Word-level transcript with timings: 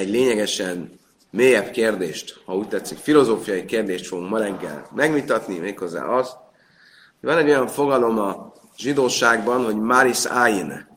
egy 0.00 0.10
lényegesen 0.10 0.98
mélyebb 1.30 1.70
kérdést, 1.70 2.40
ha 2.44 2.56
úgy 2.56 2.68
tetszik, 2.68 2.98
filozófiai 2.98 3.64
kérdést 3.64 4.06
fogunk 4.06 4.30
ma 4.30 4.38
reggel 4.38 4.88
megvitatni, 4.94 5.58
méghozzá 5.58 6.04
az, 6.04 6.28
hogy 7.20 7.28
van 7.28 7.38
egy 7.38 7.48
olyan 7.48 7.66
fogalom 7.66 8.18
a 8.18 8.52
zsidóságban, 8.76 9.64
hogy 9.64 9.76
maris 9.76 10.24
ayin, 10.24 10.88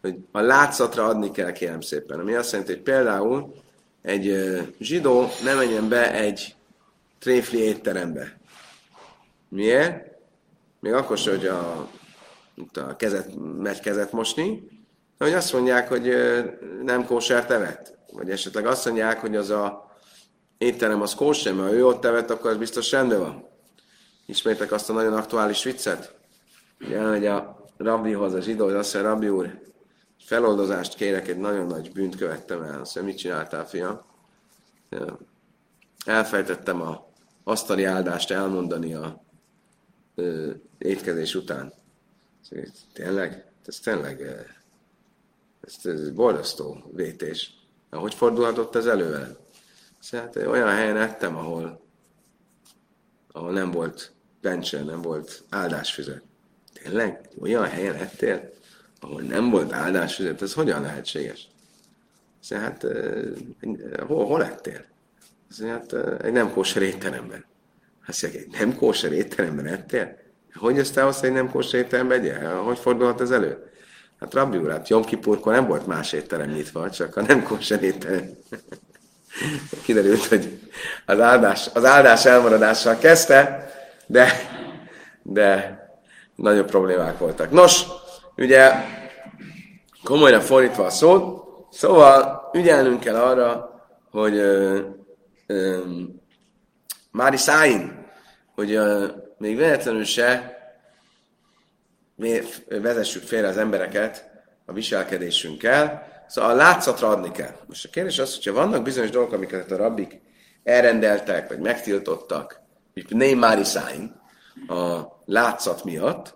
hogy 0.00 0.16
a 0.32 0.40
látszatra 0.40 1.04
adni 1.04 1.30
kell, 1.30 1.52
kérem 1.52 1.80
szépen. 1.80 2.18
Ami 2.20 2.34
azt 2.34 2.50
jelenti, 2.50 2.72
hogy 2.72 2.82
például 2.82 3.54
egy 4.02 4.34
zsidó 4.80 5.28
nem 5.44 5.56
menjen 5.56 5.88
be 5.88 6.12
egy 6.12 6.54
tréfli 7.18 7.58
étterembe. 7.58 8.38
Miért? 9.48 10.06
Még 10.80 10.92
akkor 10.92 11.18
sem, 11.18 11.36
hogy 11.36 11.46
a, 11.46 11.88
a 12.74 12.96
kezet, 12.96 13.30
megy 13.58 13.80
kezet 13.80 14.12
mosni, 14.12 14.68
hogy 15.18 15.32
azt 15.32 15.52
mondják, 15.52 15.88
hogy 15.88 16.14
nem 16.82 17.04
kósert 17.04 17.50
evett. 17.50 17.93
Vagy 18.14 18.30
esetleg 18.30 18.66
azt 18.66 18.84
mondják, 18.84 19.20
hogy 19.20 19.36
az 19.36 19.50
a 19.50 19.92
étterem 20.58 21.02
az 21.02 21.14
kóser, 21.14 21.54
mert 21.54 21.68
ha 21.68 21.74
ő 21.74 21.86
ott 21.86 22.04
evett, 22.04 22.30
akkor 22.30 22.50
az 22.50 22.56
biztos 22.56 22.90
rendben 22.90 23.18
van. 23.18 23.48
Ismétek 24.26 24.72
azt 24.72 24.90
a 24.90 24.92
nagyon 24.92 25.12
aktuális 25.12 25.64
viccet? 25.64 26.14
Elmegy 26.92 27.26
a 27.26 27.66
rabbihoz 27.76 28.34
a 28.34 28.40
zsidó, 28.40 28.64
hogy 28.64 28.74
azt 28.74 28.94
mondja, 28.94 29.10
rabbi 29.12 29.28
úr, 29.28 29.60
feloldozást 30.18 30.94
kérek, 30.94 31.28
egy 31.28 31.38
nagyon 31.38 31.66
nagy 31.66 31.92
bűnt 31.92 32.16
követtem 32.16 32.62
el. 32.62 32.80
Azt 32.80 32.94
mondja, 32.94 33.12
mit 33.12 33.22
csináltál, 33.22 33.66
fiam? 33.66 34.00
Elfejtettem 36.04 36.80
a 36.80 37.06
asztali 37.44 37.84
áldást 37.84 38.30
elmondani 38.30 38.94
a 38.94 39.24
ö, 40.14 40.50
étkezés 40.78 41.34
után. 41.34 41.72
Tényleg? 42.92 43.52
Ez 43.64 43.78
tényleg 43.78 44.20
ez, 45.60 45.86
ez 45.86 46.10
borzasztó 46.10 46.90
vétés. 46.92 47.63
Hogy 47.98 48.14
fordulhatott 48.14 48.74
ez 48.74 48.86
elő 48.86 49.10
velem? 49.10 49.36
Hát 50.10 50.36
olyan 50.36 50.68
helyen 50.68 50.96
ettem, 50.96 51.36
ahol, 51.36 51.80
ahol 53.32 53.52
nem 53.52 53.70
volt 53.70 54.12
bencse, 54.40 54.82
nem 54.82 55.02
volt 55.02 55.42
áldásfüzet. 55.50 56.22
Tényleg? 56.82 57.28
Olyan 57.40 57.64
helyen 57.64 57.94
ettél, 57.94 58.50
ahol 59.00 59.22
nem 59.22 59.50
volt 59.50 59.72
áldásfüzet, 59.72 60.42
ez 60.42 60.54
hogyan 60.54 60.82
lehetséges? 60.82 61.48
Szóval 62.40 62.64
hát, 62.64 62.86
hol, 64.06 64.26
hol 64.26 64.44
ettél? 64.44 64.84
Szóval 65.50 65.72
hát 65.72 66.22
egy 66.22 66.32
nem 66.32 66.52
kóser 66.52 66.82
étteremben. 66.82 67.44
Azt 68.06 68.22
mondja, 68.22 68.40
egy 68.40 68.50
nem 68.50 68.76
kóser 68.76 69.12
étteremben 69.12 69.66
ettél? 69.66 70.18
Hogy 70.54 70.78
ezt 70.78 70.96
ahhoz, 70.96 71.20
hogy 71.20 71.32
nem 71.32 71.50
kóser 71.50 71.80
étteremben 71.80 72.18
egyél? 72.18 72.62
Hogy 72.62 72.78
fordulhat 72.78 73.20
ez 73.20 73.30
elő? 73.30 73.72
Hát 74.24 74.34
Rabbi 74.34 74.56
úr, 74.56 74.70
hát 74.70 74.88
Jom 74.88 75.04
nem 75.44 75.66
volt 75.66 75.86
más 75.86 76.12
étterem 76.12 76.50
nyitva, 76.50 76.90
csak 76.90 77.16
a 77.16 77.22
nem 77.22 77.42
kóser 77.42 77.82
étterem. 77.82 78.30
Kiderült, 79.84 80.24
hogy 80.24 80.58
az 81.06 81.20
áldás, 81.20 81.70
az 81.74 81.84
áldás 81.84 82.24
elmaradással 82.24 82.98
kezdte, 82.98 83.70
de, 84.06 84.32
de 85.22 85.78
nagyobb 86.34 86.66
problémák 86.66 87.18
voltak. 87.18 87.50
Nos, 87.50 87.84
ugye 88.36 88.72
komolyra 90.04 90.40
fordítva 90.40 90.84
a 90.84 90.90
szót, 90.90 91.44
szóval 91.70 92.50
ügyelnünk 92.52 93.00
kell 93.00 93.16
arra, 93.16 93.70
hogy 94.10 94.36
ö, 94.36 94.80
ö, 95.46 95.78
Mári 97.10 97.36
Száin, 97.36 98.06
hogy 98.54 98.72
ö, 98.72 99.06
még 99.38 99.56
véletlenül 99.56 100.04
se 100.04 100.58
vezessük 102.68 103.22
félre 103.22 103.48
az 103.48 103.56
embereket 103.56 104.30
a 104.66 104.72
viselkedésünkkel, 104.72 106.12
szóval 106.28 106.50
a 106.50 106.54
látszatra 106.54 107.08
adni 107.08 107.30
kell. 107.30 107.56
Most 107.66 107.84
a 107.84 107.88
kérdés 107.88 108.18
az, 108.18 108.34
hogyha 108.34 108.52
vannak 108.52 108.82
bizonyos 108.82 109.10
dolgok, 109.10 109.32
amiket 109.32 109.70
a 109.70 109.76
rabbik 109.76 110.20
elrendeltek, 110.62 111.48
vagy 111.48 111.58
megtiltottak, 111.58 112.60
mint 112.94 113.10
Neymari 113.10 113.64
Száin, 113.64 114.22
a 114.68 115.00
látszat 115.24 115.84
miatt, 115.84 116.34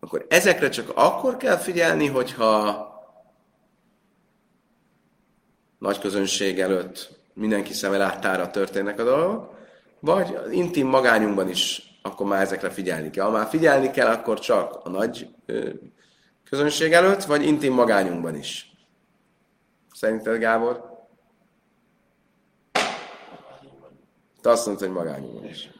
akkor 0.00 0.26
ezekre 0.28 0.68
csak 0.68 0.92
akkor 0.94 1.36
kell 1.36 1.56
figyelni, 1.56 2.06
hogyha 2.06 2.88
nagy 5.78 5.98
közönség 5.98 6.60
előtt 6.60 7.10
mindenki 7.34 7.72
szeme 7.72 7.96
láttára 7.96 8.50
történnek 8.50 8.98
a 8.98 9.04
dolgok, 9.04 9.54
vagy 10.00 10.34
az 10.34 10.50
intim 10.50 10.86
magányunkban 10.86 11.48
is 11.48 11.89
akkor 12.02 12.26
már 12.26 12.42
ezekre 12.42 12.70
figyelni 12.70 13.10
kell. 13.10 13.24
Ha 13.24 13.30
már 13.30 13.46
figyelni 13.46 13.90
kell, 13.90 14.06
akkor 14.06 14.38
csak 14.38 14.80
a 14.84 14.88
nagy 14.88 15.28
közönség 16.44 16.92
előtt, 16.92 17.24
vagy 17.24 17.46
intim 17.46 17.72
magányunkban 17.72 18.34
is. 18.34 18.72
Szerinted, 19.94 20.38
Gábor? 20.38 20.88
Te 24.40 24.50
azt 24.50 24.66
mondtad, 24.66 24.88
hogy 24.88 24.96
magányunkban 24.96 25.44
is. 25.44 25.70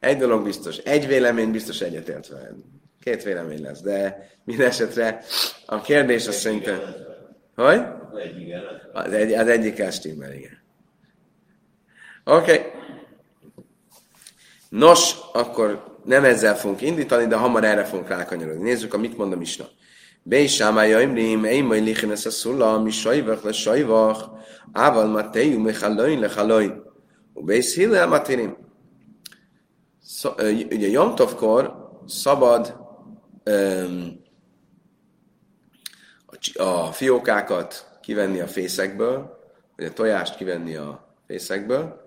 Egy 0.00 0.16
dolog 0.16 0.44
biztos, 0.44 0.76
egy 0.76 1.06
vélemény 1.06 1.50
biztos 1.50 1.80
egyetért 1.80 2.28
veled. 2.28 2.54
Két 3.00 3.22
vélemény 3.22 3.62
lesz, 3.62 3.80
de 3.80 4.28
minden 4.44 4.66
esetre 4.66 5.22
a 5.66 5.80
kérdés 5.80 6.26
az 6.26 6.34
szerintem... 6.34 6.80
Hogy? 7.54 7.80
Az, 8.92 9.12
egy, 9.12 9.32
az 9.32 9.48
egyik 9.48 9.78
estimmel, 9.78 10.32
igen. 10.32 10.62
Oké. 12.24 12.58
Okay. 12.58 12.70
Nos, 14.74 15.14
akkor 15.32 15.98
nem 16.04 16.24
ezzel 16.24 16.56
fogunk 16.56 16.80
indítani, 16.80 17.26
de 17.26 17.36
hamar 17.36 17.64
erre 17.64 17.84
fogunk 17.84 18.08
rákanyarodni. 18.08 18.62
Nézzük, 18.62 18.94
amit 18.94 19.16
mond 19.16 19.32
a 19.32 19.36
Misna. 19.36 19.64
Beisámája 20.22 21.00
imrim, 21.00 21.44
éjmai 21.44 21.80
lichen 21.80 22.10
ez 22.10 22.26
a 22.26 22.30
szula, 22.30 22.78
mi 22.78 22.90
sajvach 22.90 23.44
le 23.44 23.52
sajvach, 23.52 24.24
ával 24.72 25.06
matejú 25.06 25.60
mechalóin 25.60 26.18
le 26.20 26.28
halóin. 26.28 26.82
Bész 27.34 27.74
hillel 27.74 28.06
matérim. 28.06 28.56
Ugye 30.70 30.88
Jomtovkor 30.88 31.90
szabad 32.06 32.76
um, 33.44 34.20
a, 36.26 36.62
a 36.62 36.92
fiókákat 36.92 37.98
kivenni 38.02 38.40
a 38.40 38.46
fészekből, 38.46 39.38
vagy 39.76 39.86
a 39.86 39.92
tojást 39.92 40.36
kivenni 40.36 40.76
a 40.76 41.16
fészekből, 41.26 42.03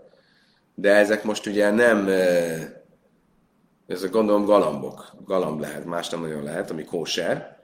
de 0.79 0.95
ezek 0.95 1.23
most 1.23 1.45
ugye 1.45 1.71
nem, 1.71 2.07
ezek 3.87 4.09
gondolom 4.11 4.45
galambok, 4.45 5.11
galamb 5.25 5.59
lehet, 5.59 5.85
más 5.85 6.09
nem 6.09 6.21
nagyon 6.21 6.43
lehet, 6.43 6.71
ami 6.71 6.83
kóser. 6.83 7.57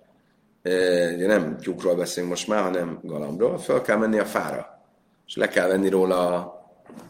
Ugye 1.16 1.28
nem 1.28 1.58
tyúkról 1.58 1.96
beszélünk 1.96 2.32
most 2.32 2.48
már, 2.48 2.62
hanem 2.62 3.00
galambról. 3.04 3.58
Föl 3.58 3.82
kell 3.82 3.98
menni 3.98 4.20
a 4.20 4.26
fára, 4.26 4.84
és 5.28 5.36
le 5.36 5.48
kell 5.48 5.68
venni 5.68 5.90
róla 5.90 6.54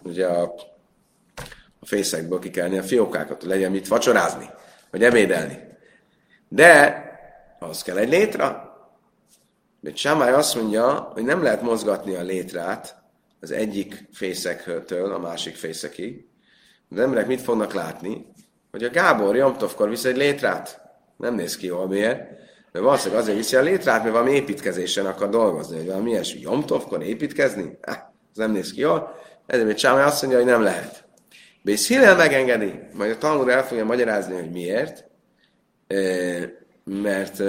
ugye 0.04 0.28
a, 0.28 0.54
a 1.80 1.86
fészekből 1.86 2.40
ki 2.40 2.50
kell 2.50 2.78
a 2.78 2.84
fiókákat, 2.84 3.42
hogy 3.42 3.50
legyen 3.50 3.72
mit 3.72 3.88
vacsorázni, 3.88 4.50
vagy 4.92 5.04
ebédelni. 5.04 5.58
De 6.50 7.02
az 7.60 7.82
kell 7.82 7.98
egy 7.98 8.10
létra. 8.10 8.78
De 9.80 9.92
Sámály 9.96 10.32
azt 10.32 10.56
mondja, 10.56 11.12
hogy 11.14 11.24
nem 11.24 11.44
lehet 11.44 11.62
mozgatni 11.62 12.16
a 12.16 12.22
létrát, 12.22 13.03
az 13.44 13.52
egyik 13.52 14.06
fészektől 14.12 15.14
a 15.14 15.20
másik 15.20 15.56
fészekig. 15.56 16.26
Az 16.90 17.00
emberek 17.00 17.28
mit 17.28 17.42
fognak 17.42 17.74
látni? 17.74 18.26
Hogy 18.72 18.84
a 18.84 18.90
Gábor 18.90 19.36
Jomtovkor 19.36 19.90
visz 19.90 20.06
egy 20.06 20.18
létrát. 20.18 20.82
Nem 21.18 21.36
néz 21.36 21.58
ki 21.58 21.66
jól, 21.66 21.88
miért? 21.88 22.20
Mert 22.72 22.86
valószínűleg 22.86 23.22
azért 23.22 23.38
viszi 23.38 23.56
a 23.56 23.62
létrát, 23.62 24.02
mert 24.02 24.14
valami 24.14 24.32
építkezésen 24.32 25.06
akar 25.06 25.30
dolgozni, 25.30 25.78
hogy 25.78 25.86
valami 25.86 26.10
ilyesmi. 26.10 26.40
Jomtovkor 26.40 27.04
építkezni? 27.04 27.78
Ah, 27.82 27.96
ez 28.32 28.38
nem 28.38 28.52
néz 28.52 28.72
ki 28.72 28.80
jól. 28.80 29.20
Ezért 29.46 29.68
még 29.68 29.76
Csámai 29.76 30.04
azt 30.04 30.22
mondja, 30.22 30.40
hogy 30.40 30.50
nem 30.50 30.62
lehet. 30.62 31.06
Bész 31.62 31.88
Hillel 31.88 32.16
megengedi, 32.16 32.80
majd 32.94 33.12
a 33.12 33.18
Talmud 33.18 33.48
el 33.48 33.66
fogja 33.66 33.86
magyarázni, 33.86 34.34
hogy 34.34 34.52
miért. 34.52 35.06
Mert 36.84 37.44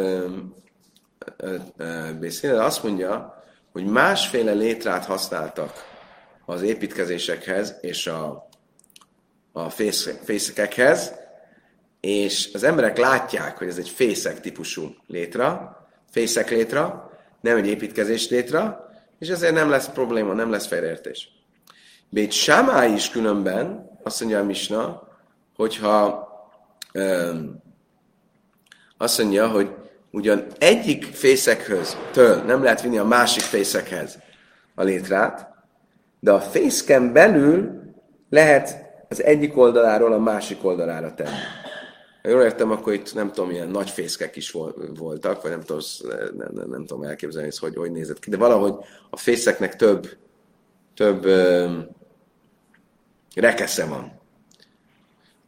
Bész 2.18 2.40
Hillel 2.40 2.64
azt 2.64 2.82
mondja, 2.82 3.33
hogy 3.74 3.84
másféle 3.84 4.52
létrát 4.52 5.04
használtak 5.04 5.72
az 6.44 6.62
építkezésekhez 6.62 7.74
és 7.80 8.06
a, 8.06 8.48
a 9.52 9.70
fészekekhez, 10.24 11.14
és 12.00 12.50
az 12.52 12.62
emberek 12.62 12.98
látják, 12.98 13.58
hogy 13.58 13.68
ez 13.68 13.78
egy 13.78 13.88
fészek 13.88 14.40
típusú 14.40 14.94
létra, 15.06 15.76
fészek 16.10 16.50
létra, 16.50 17.10
nem 17.40 17.56
egy 17.56 17.66
építkezés 17.66 18.28
létra, 18.28 18.90
és 19.18 19.28
ezért 19.28 19.54
nem 19.54 19.70
lesz 19.70 19.88
probléma, 19.88 20.32
nem 20.32 20.50
lesz 20.50 20.66
félreértés. 20.66 21.28
Bét 22.08 22.32
Sámá 22.32 22.86
is 22.86 23.10
különben, 23.10 23.90
azt 24.02 24.20
mondja 24.20 24.38
a 24.38 24.44
Misna, 24.44 25.08
hogyha 25.56 26.28
öm, 26.92 27.62
azt 28.96 29.18
mondja, 29.18 29.48
hogy 29.48 29.83
ugyan 30.14 30.46
egyik 30.58 31.04
fészekhez 31.04 31.96
től 32.12 32.42
nem 32.42 32.62
lehet 32.62 32.82
vinni 32.82 32.98
a 32.98 33.04
másik 33.04 33.42
fészekhez 33.42 34.18
a 34.74 34.82
létrát, 34.82 35.48
de 36.20 36.32
a 36.32 36.40
fészken 36.40 37.12
belül 37.12 37.82
lehet 38.30 38.92
az 39.08 39.22
egyik 39.22 39.56
oldaláról 39.56 40.12
a 40.12 40.18
másik 40.18 40.64
oldalára 40.64 41.14
tenni. 41.14 41.36
Ha 42.22 42.28
jól 42.28 42.42
értem, 42.42 42.70
akkor 42.70 42.92
itt 42.92 43.14
nem 43.14 43.32
tudom, 43.32 43.50
ilyen 43.50 43.68
nagy 43.68 43.90
fészkek 43.90 44.36
is 44.36 44.56
voltak, 44.98 45.42
vagy 45.42 45.50
nem 45.50 45.60
tudom, 45.60 45.82
nem, 46.36 46.50
nem, 46.54 46.68
nem 46.68 46.86
tudom 46.86 47.02
elképzelni, 47.02 47.50
hogy 47.60 47.76
hogy 47.76 47.92
nézett 47.92 48.18
ki, 48.18 48.30
de 48.30 48.36
valahogy 48.36 48.74
a 49.10 49.16
fészeknek 49.16 49.76
több 49.76 50.08
több 50.94 51.24
ö, 51.24 51.68
rekesze 53.34 53.84
van. 53.84 54.20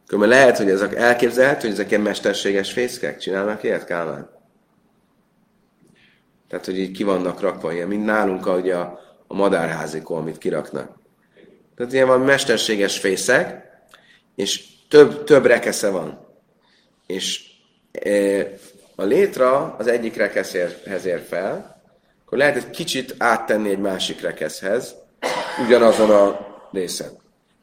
Akkor 0.07 0.27
lehet, 0.27 0.57
hogy 0.57 0.69
ezek 0.69 0.95
elképzelhető, 0.95 1.61
hogy 1.61 1.71
ezek 1.71 1.89
ilyen 1.89 2.01
mesterséges 2.01 2.71
fészkek 2.71 3.17
csinálnak 3.17 3.63
ilyet, 3.63 3.85
Kálmán? 3.85 4.36
Tehát, 6.49 6.65
hogy 6.65 6.79
így 6.79 6.91
ki 6.91 7.03
vannak 7.03 7.39
rakva 7.39 7.73
ilyen, 7.73 7.87
mint 7.87 8.05
nálunk, 8.05 8.45
ahogy 8.45 8.69
a, 8.69 8.99
a 9.27 9.33
madárházikó, 9.33 10.15
amit 10.15 10.37
kiraknak. 10.37 10.95
Tehát 11.75 11.93
ilyen 11.93 12.07
van 12.07 12.21
mesterséges 12.21 12.99
fészek, 12.99 13.65
és 14.35 14.63
több, 14.89 15.23
több 15.23 15.45
rekesze 15.45 15.89
van. 15.89 16.27
És 17.05 17.41
e, 17.91 18.41
a 18.95 19.03
létra 19.03 19.75
az 19.77 19.87
egyik 19.87 20.15
rekeszhez 20.15 21.05
ér 21.05 21.19
fel, 21.27 21.81
akkor 22.25 22.37
lehet 22.37 22.55
egy 22.55 22.69
kicsit 22.69 23.15
áttenni 23.17 23.69
egy 23.69 23.79
másik 23.79 24.21
rekeszhez, 24.21 24.95
ugyanazon 25.65 26.09
a 26.09 26.47
részen. 26.71 27.11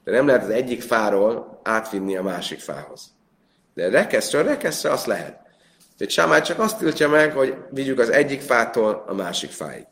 De 0.05 0.11
nem 0.11 0.27
lehet 0.27 0.43
az 0.43 0.51
egyik 0.51 0.83
fáról 0.83 1.61
átvinni 1.63 2.17
a 2.17 2.23
másik 2.23 2.61
fához. 2.61 3.13
De 3.75 3.89
rekeszről 3.89 4.45
rekeszre 4.45 4.91
azt 4.91 5.07
lehet. 5.07 5.44
De 5.97 6.09
Sámály 6.09 6.43
csak 6.43 6.59
azt 6.59 6.79
tiltja 6.79 7.09
meg, 7.09 7.33
hogy 7.33 7.57
vigyük 7.71 7.99
az 7.99 8.09
egyik 8.09 8.41
fától 8.41 9.05
a 9.07 9.15
másik 9.15 9.51
fáig. 9.51 9.87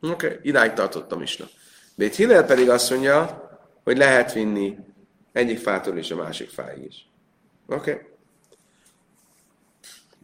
Oké, 0.00 0.26
okay, 0.26 0.38
idáig 0.42 0.72
tartottam 0.72 1.22
is. 1.22 1.42
Bét 1.94 2.14
Hillel 2.14 2.44
pedig 2.44 2.70
azt 2.70 2.90
mondja, 2.90 3.44
hogy 3.84 3.96
lehet 3.96 4.32
vinni 4.32 4.76
egyik 5.32 5.58
fától 5.58 5.98
is 5.98 6.10
a 6.10 6.16
másik 6.16 6.50
fáig 6.50 6.84
is. 6.84 7.08
Oké. 7.68 7.90
Okay. 7.90 8.02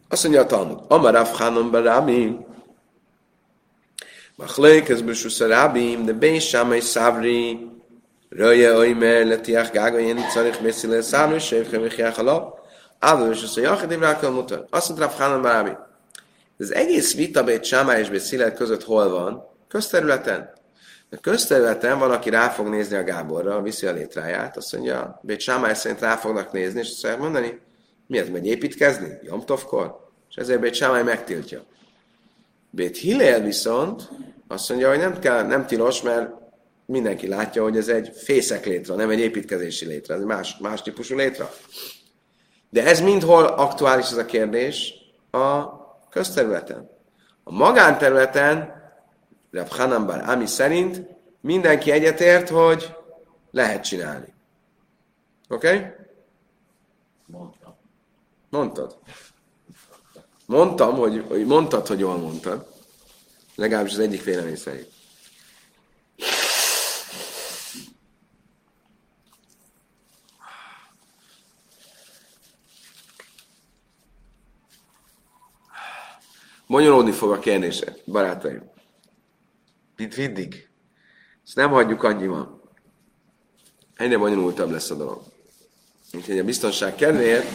Azt 0.07 0.23
mondja 0.23 0.41
a 0.41 0.45
Talmud. 0.45 0.79
Amarav 0.87 1.27
Hanon 1.27 1.71
Barami. 1.71 2.37
Machlékez 4.35 5.01
Beshusz 5.01 5.39
Rabim, 5.39 6.05
de 6.05 6.13
Ben 6.13 6.39
Sámai 6.39 6.79
Szávri, 6.79 7.69
Röje 8.29 8.77
Oimer, 8.77 9.25
Letiach 9.25 9.71
Gága, 9.71 9.97
Jeni 9.97 10.21
Czarich 10.33 10.61
Messzile 10.61 11.01
Szávri, 11.01 11.39
Sévke 11.39 11.79
Michiach 11.79 12.19
Alap, 12.19 12.62
Ádol 13.03 13.31
és 13.31 13.43
azt 13.43 13.55
mondja, 13.55 13.73
Jachedim 13.73 13.99
Rákkal 13.99 14.31
mutat. 14.31 14.67
Azt 14.69 14.89
mondta 14.89 15.05
Rav 15.05 15.15
Hanon 15.17 15.41
Barami. 15.41 15.71
Az 16.59 16.73
egész 16.73 17.15
vita 17.15 17.43
Bét 17.43 17.63
Sámai 17.63 17.99
és 17.99 18.09
Bét 18.09 18.53
között 18.53 18.83
hol 18.83 19.09
van? 19.09 19.45
Közterületen. 19.67 20.53
A 21.11 21.17
közterületen 21.21 21.99
van, 21.99 22.11
aki 22.11 22.29
rá 22.29 22.49
fog 22.49 22.67
nézni 22.67 22.95
a 22.95 23.03
Gáborra, 23.03 23.61
viszi 23.61 23.85
a 23.85 23.91
létráját, 23.91 24.57
azt 24.57 24.73
mondja, 24.73 25.19
Bét 25.21 25.39
Sámály 25.39 25.73
szerint 25.73 25.99
rá 25.99 26.15
fognak 26.15 26.51
nézni, 26.51 26.79
és 26.79 26.89
azt 26.89 26.99
fogják 26.99 27.19
mondani, 27.19 27.59
miért 28.07 28.31
megy 28.31 28.45
építkezni? 28.45 29.19
Jomtovkor? 29.23 30.09
És 30.29 30.35
ezért 30.35 30.59
Bét 30.59 30.73
Sámály 30.73 31.03
megtiltja. 31.03 31.63
Bét 32.69 32.97
Hillel 32.97 33.41
viszont 33.41 34.09
azt 34.47 34.69
mondja, 34.69 34.89
hogy 34.89 34.99
nem, 34.99 35.19
kell, 35.19 35.45
nem 35.45 35.65
tilos, 35.65 36.01
mert 36.01 36.31
mindenki 36.85 37.27
látja, 37.27 37.63
hogy 37.63 37.77
ez 37.77 37.87
egy 37.87 38.11
fészek 38.15 38.65
létre, 38.65 38.95
nem 38.95 39.09
egy 39.09 39.19
építkezési 39.19 39.85
létre, 39.85 40.15
ez 40.15 40.23
más, 40.23 40.57
más 40.57 40.81
típusú 40.81 41.15
létre. 41.15 41.49
De 42.73 42.85
ez 42.85 43.01
mindhol 43.01 43.45
aktuális 43.45 44.05
ez 44.05 44.17
a 44.17 44.25
kérdés 44.25 44.93
a 45.31 45.65
közterületen. 46.09 46.89
A 47.43 47.51
magánterületen 47.51 48.81
Rab 49.51 49.67
Hanambar 49.67 50.23
Ami 50.29 50.45
szerint 50.45 51.07
mindenki 51.41 51.91
egyetért, 51.91 52.49
hogy 52.49 52.95
lehet 53.51 53.83
csinálni. 53.83 54.33
Oké? 55.49 55.67
Okay? 55.67 55.89
Mondtam. 57.25 57.75
Mondtad. 58.49 58.97
Mondtam, 60.45 60.95
hogy, 60.95 61.25
hogy 61.27 61.45
mondtad, 61.45 61.87
hogy 61.87 61.99
jól 61.99 62.17
mondtad. 62.17 62.67
Legalábbis 63.55 63.93
az 63.93 63.99
egyik 63.99 64.23
vélemény 64.23 64.55
szerint. 64.55 64.91
Bonyolódni 76.67 77.11
fog 77.11 77.31
a 77.31 77.39
kérdés, 77.39 77.83
barátaim. 78.05 78.71
Itt 79.97 80.13
viddig. 80.13 80.69
Ezt 81.45 81.55
nem 81.55 81.69
hagyjuk 81.69 82.03
annyiban. 82.03 82.61
Egyre 83.95 84.17
bonyolultabb 84.17 84.69
lesz 84.69 84.89
a 84.89 84.95
dolog. 84.95 85.21
Úgyhogy 86.13 86.39
a 86.39 86.43
biztonság 86.43 86.95
kedvéért 86.95 87.47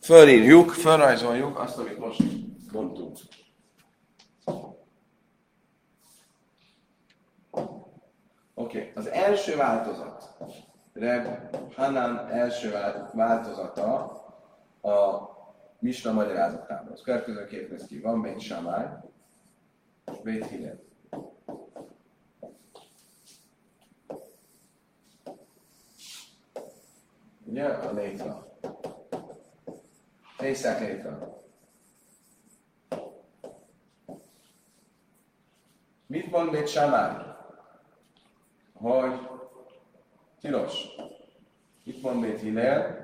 fölírjuk, 0.00 0.70
fölrajzoljuk 0.70 1.58
azt, 1.58 1.78
amit 1.78 1.98
most 1.98 2.22
mondtunk. 2.72 3.18
Oké, 8.54 8.78
okay. 8.78 8.92
az 8.94 9.06
első 9.06 9.56
változat, 9.56 10.34
Reb 10.92 11.26
Hanan 11.76 12.28
első 12.28 12.72
változata 13.12 13.94
a 14.80 15.29
Misna 15.80 16.12
magyarázatában. 16.12 16.92
Az 16.92 17.00
következő 17.00 17.68
néz 17.70 17.86
ki. 17.86 18.00
Van 18.00 18.22
Bét 18.22 18.40
Samály, 18.40 18.86
Bét 20.22 20.46
Hillel. 20.46 20.80
Ugye? 27.44 27.64
A 27.64 27.92
létra. 27.92 28.46
Fészek 30.36 30.80
létra. 30.80 31.38
Mit 36.06 36.30
mond 36.30 36.50
még 36.50 36.66
Samár? 36.66 37.36
Hogy 38.72 39.28
tilos. 40.40 40.86
Mit 41.84 42.02
mond 42.02 42.20
még 42.20 42.38
Hillel? 42.38 42.99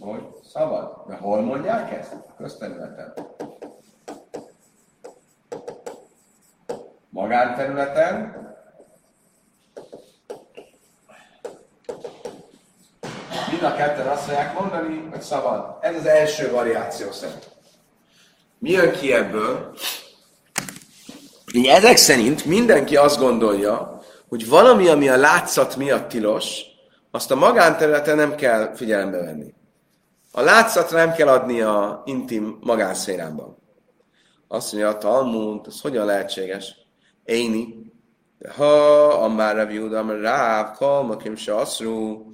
Hogy 0.00 0.22
szabad. 0.52 1.04
De 1.08 1.14
hol 1.14 1.40
mondják 1.40 1.92
ezt? 1.92 2.12
A 2.12 2.34
közterületen. 2.36 3.14
Magánterületen 7.10 8.42
mind 13.62 13.64
a 13.74 13.76
ketten 13.76 14.06
azt 14.06 14.24
fogják 14.24 14.58
mondani, 14.60 15.08
hogy 15.10 15.20
szabad. 15.20 15.78
Ez 15.80 15.96
az 15.96 16.06
első 16.06 16.50
variáció 16.50 17.10
szerint. 17.10 17.50
Mi 18.58 18.70
jön 18.70 18.92
ki 18.92 19.12
ebből? 19.12 19.74
Ezek 21.68 21.96
szerint 21.96 22.44
mindenki 22.44 22.96
azt 22.96 23.18
gondolja, 23.18 24.00
hogy 24.28 24.48
valami, 24.48 24.88
ami 24.88 25.08
a 25.08 25.16
látszat 25.16 25.76
miatt 25.76 26.08
tilos, 26.08 26.60
azt 27.10 27.30
a 27.30 27.34
magánterületen 27.34 28.16
nem 28.16 28.34
kell 28.34 28.74
figyelembe 28.74 29.18
venni. 29.18 29.54
A 30.32 30.40
látszatra 30.40 30.98
nem 30.98 31.12
kell 31.12 31.28
adni 31.28 31.60
a 31.60 32.02
intim 32.04 32.58
magánszférában. 32.60 33.56
Azt 34.48 34.72
mondja 34.72 34.90
a 34.90 34.98
Talmud, 34.98 35.66
ez 35.66 35.80
hogyan 35.80 36.06
lehetséges? 36.06 36.76
Éni. 37.24 37.92
Ha, 38.56 39.04
amár 39.06 39.58
a 39.58 39.66
viúdam, 39.66 40.10
ráv, 40.10 40.76
kalmakim 40.76 41.36
se 41.36 41.54
aszrú, 41.54 42.26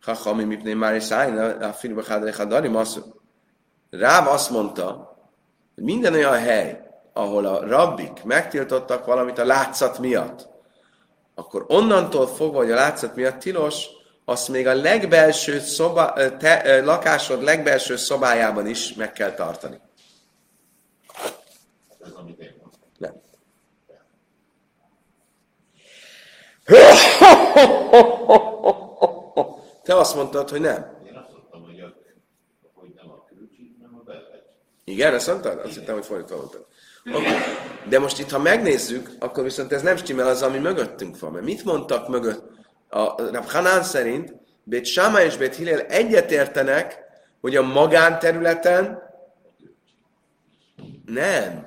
Chachamim 0.00 0.46
mipnei 0.46 0.74
már 0.74 0.94
is 0.94 1.10
a 1.10 1.72
filmbe 1.72 2.32
hadarim 2.36 2.76
azt 2.76 3.00
Ráv 3.90 4.28
azt 4.28 4.50
mondta, 4.50 5.16
hogy 5.74 5.84
minden 5.84 6.14
olyan 6.14 6.38
hely, 6.38 6.80
ahol 7.12 7.46
a 7.46 7.66
rabbik 7.66 8.24
megtiltottak 8.24 9.06
valamit 9.06 9.38
a 9.38 9.44
látszat 9.44 9.98
miatt, 9.98 10.48
akkor 11.34 11.64
onnantól 11.68 12.26
fogva, 12.26 12.56
hogy 12.58 12.70
a 12.70 12.74
látszat 12.74 13.14
miatt 13.14 13.38
tilos, 13.38 13.86
azt 14.24 14.48
még 14.48 14.66
a 14.66 14.74
legbelső 14.74 15.60
szoba, 15.60 16.12
te, 16.38 16.80
lakásod 16.84 17.42
legbelső 17.42 17.96
szobájában 17.96 18.66
is 18.66 18.94
meg 18.94 19.12
kell 19.12 19.34
tartani. 19.34 19.80
Nem. 22.98 23.20
Te 29.82 29.96
azt 29.96 30.14
mondtad, 30.14 30.50
hogy 30.50 30.60
nem. 30.60 30.96
Én 31.06 31.14
azt 31.14 31.32
mondtam, 31.32 31.62
hogy, 31.62 31.80
a, 31.80 31.94
hogy 32.74 32.92
nem 32.96 33.10
a 33.10 33.24
külcsík, 33.24 33.76
hanem 33.80 33.98
a 34.00 34.02
belvegy. 34.02 34.42
Igen, 34.84 35.14
ezt 35.14 35.26
mondtad? 35.26 35.58
Azt 35.58 35.74
hittem, 35.74 35.94
hogy 35.94 36.04
fordítva 36.04 36.36
mondtad. 36.36 36.66
Okay. 37.04 37.36
De 37.88 37.98
most 37.98 38.18
itt, 38.18 38.30
ha 38.30 38.38
megnézzük, 38.38 39.10
akkor 39.18 39.42
viszont 39.42 39.72
ez 39.72 39.82
nem 39.82 39.96
stimmel 39.96 40.26
az, 40.26 40.42
ami 40.42 40.58
mögöttünk 40.58 41.18
van. 41.18 41.32
Mert 41.32 41.44
mit 41.44 41.64
mondtak 41.64 42.08
mögött? 42.08 42.51
A 42.94 43.30
Rab 43.30 43.50
Hanán 43.50 43.82
szerint 43.82 44.34
Bét 44.64 44.84
Sáma 44.84 45.20
és 45.20 45.36
Bét 45.36 45.54
Hillel 45.54 45.80
egyetértenek, 45.80 46.98
hogy 47.40 47.56
a 47.56 47.62
magánterületen 47.62 49.02
nem. 51.04 51.66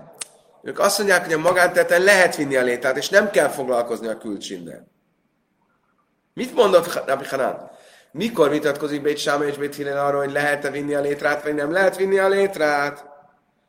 Ők 0.64 0.80
azt 0.80 0.98
mondják, 0.98 1.24
hogy 1.24 1.34
a 1.34 1.38
magánterületen 1.38 2.04
lehet 2.04 2.36
vinni 2.36 2.56
a 2.56 2.64
létát, 2.64 2.98
és 2.98 3.10
nem 3.10 3.30
kell 3.30 3.48
foglalkozni 3.48 4.08
a 4.08 4.18
külcsinnel. 4.18 4.88
Mit 6.34 6.56
mondott 6.56 7.08
Rabbi 7.08 7.26
Hanán? 7.26 7.72
Mikor 8.12 8.50
vitatkozik 8.50 9.02
Bét 9.02 9.18
Sáma 9.18 9.44
és 9.44 9.58
Bét 9.58 9.76
Hillel 9.76 10.06
arról, 10.06 10.24
hogy 10.24 10.34
lehet-e 10.34 10.70
vinni 10.70 10.94
a 10.94 11.02
létrát, 11.02 11.44
vagy 11.44 11.56
nem 11.56 11.72
lehet 11.72 11.98
vinni 11.98 12.18
a 12.18 12.28
létrát? 12.28 13.06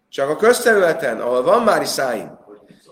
Csak 0.09 0.29
a 0.29 0.37
közterületen, 0.37 1.21
ahol 1.21 1.43
van 1.43 1.63
már 1.63 1.83
iszáim. 1.83 2.39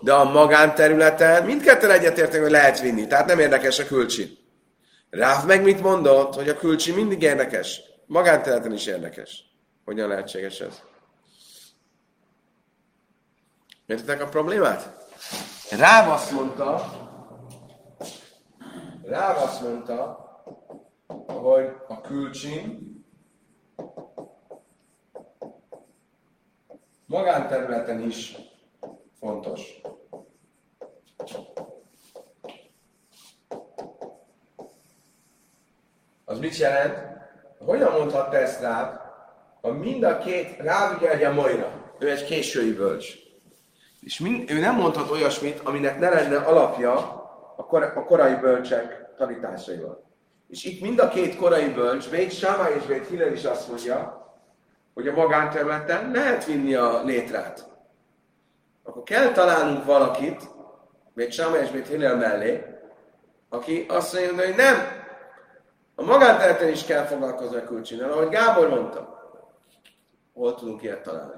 de 0.01 0.13
a 0.13 0.23
magánterületen 0.23 1.45
mindketten 1.45 1.91
egyetértek, 1.91 2.41
hogy 2.41 2.51
lehet 2.51 2.79
vinni, 2.79 3.07
tehát 3.07 3.25
nem 3.25 3.39
érdekes 3.39 3.79
a 3.79 3.85
külcsi. 3.85 4.43
Ráv 5.15 5.45
meg 5.45 5.63
mit 5.63 5.81
mondott, 5.81 6.33
hogy 6.33 6.49
a 6.49 6.57
külcsi 6.57 6.91
mindig 6.91 7.21
érdekes. 7.21 7.81
Magánterületen 8.05 8.73
is 8.73 8.85
érdekes. 8.85 9.43
Hogyan 9.85 10.07
lehetséges 10.07 10.59
ez? 10.59 10.81
Értitek 13.85 14.21
a 14.21 14.27
problémát? 14.27 15.07
Ráv 15.71 16.09
azt 16.09 16.31
mondta, 16.31 16.91
Ráv 19.03 19.37
azt 19.37 19.61
mondta, 19.61 20.25
hogy 21.27 21.75
a 21.87 22.01
külcsin 22.01 22.93
magánterületen 27.05 28.01
is 28.01 28.37
fontos. 29.19 29.81
Az 36.25 36.39
mit 36.39 36.57
jelent? 36.57 36.97
Hogyan 37.65 37.91
mondhatta 37.91 38.37
ezt 38.37 38.61
rá, 38.61 39.05
ha 39.61 39.71
mind 39.71 40.03
a 40.03 40.17
két 40.17 40.57
rá 40.57 40.95
ugye 40.95 41.11
egy 41.11 41.23
a 41.23 41.33
majra, 41.33 41.71
ő 41.99 42.09
egy 42.09 42.25
késői 42.25 42.73
bölcs. 42.73 43.13
És 43.99 44.19
mind, 44.19 44.51
ő 44.51 44.59
nem 44.59 44.75
mondhat 44.75 45.11
olyasmit, 45.11 45.59
aminek 45.63 45.99
ne 45.99 46.09
lenne 46.09 46.37
alapja 46.37 46.93
a, 47.55 47.65
kor, 47.65 47.83
a 47.83 48.03
korai 48.03 48.35
bölcsek 48.35 49.05
tanításaival. 49.17 50.03
És 50.47 50.63
itt 50.63 50.81
mind 50.81 50.99
a 50.99 51.07
két 51.07 51.35
korai 51.35 51.69
bölcs, 51.69 52.09
Vét 52.09 52.31
Sámá 52.31 52.69
és 52.69 52.85
Vét 52.87 53.07
Hillel 53.07 53.33
is 53.33 53.43
azt 53.43 53.67
mondja, 53.67 54.25
hogy 54.93 55.07
a 55.07 55.13
magánterületen 55.13 56.11
lehet 56.11 56.45
vinni 56.45 56.73
a 56.73 57.03
létrát. 57.03 57.65
Akkor 58.83 59.03
kell 59.03 59.31
találnunk 59.31 59.85
valakit, 59.85 60.49
Vét 61.13 61.31
Sámá 61.31 61.57
és 61.57 61.71
Vét 61.71 61.87
Hillel 61.87 62.15
mellé, 62.15 62.63
aki 63.49 63.85
azt 63.89 64.13
mondja, 64.13 64.45
hogy 64.45 64.55
nem, 64.55 65.04
a 65.95 66.03
magánterületen 66.03 66.69
is 66.69 66.83
kell 66.83 67.05
foglalkozni 67.05 67.55
a 67.55 67.63
külcsinnel, 67.63 68.11
ahogy 68.11 68.29
Gábor 68.29 68.69
mondta. 68.69 69.13
Hol 70.33 70.55
tudunk 70.55 70.83
ilyet 70.83 71.01
találni? 71.01 71.33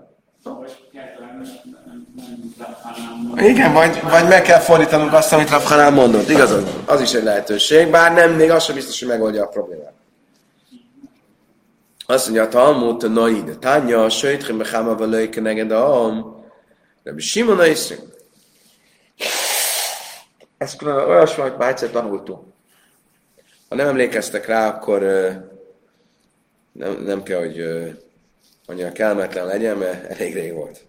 Igen, 3.36 3.74
vagy, 3.74 4.02
vagy 4.02 4.28
meg 4.28 4.42
kell 4.42 4.60
fordítanunk 4.60 5.14
azt, 5.14 5.34
amit 5.34 5.50
Rafhanál 5.50 5.92
mondott. 5.92 6.30
Igazad, 6.30 6.68
az 6.86 7.02
is 7.02 7.14
egy 7.14 7.24
lehetőség, 7.24 7.92
bár 7.92 8.14
nem, 8.14 8.32
még 8.32 8.52
az 8.52 8.64
sem 8.64 8.76
biztos, 8.76 9.00
hogy 9.00 9.08
megoldja 9.08 9.44
a 9.44 9.48
problémát. 9.48 9.94
Azt 12.06 12.26
mondja, 12.26 12.44
a 12.44 12.48
Talmud, 12.48 13.04
a 13.04 13.08
Naid, 13.08 13.60
Tánya, 13.60 14.10
Söjtrim, 14.10 14.58
Becháma, 14.58 14.96
Valöjke, 14.96 15.42
Neged, 15.42 15.72
Aam, 15.72 16.46
Rabbi 17.04 17.22
Simon, 17.22 17.60
Aiszrim. 17.60 18.00
Ez 20.58 20.76
külön 20.76 20.96
olyasmi, 20.96 21.42
amit 21.42 21.58
már 21.58 21.70
egyszer 21.70 21.90
tanultunk. 21.90 22.44
Ha 23.70 23.76
nem 23.76 23.88
emlékeztek 23.88 24.46
rá, 24.46 24.68
akkor 24.68 25.02
nem, 26.72 27.02
nem 27.04 27.24
kell, 27.24 27.40
hogy 27.40 27.62
annyira 28.66 28.92
kellemetlen 28.92 29.46
legyen, 29.46 29.78
mert 29.78 30.06
elég 30.06 30.34
rég 30.34 30.54
volt. 30.54 30.86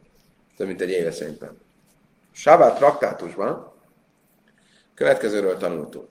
Több 0.57 0.67
mint 0.67 0.81
egy 0.81 0.91
éve 0.91 1.11
szerintem. 1.11 1.57
Sábát 2.33 2.77
traktátusban 2.77 3.73
következőről 4.95 5.57
tanultunk. 5.57 6.09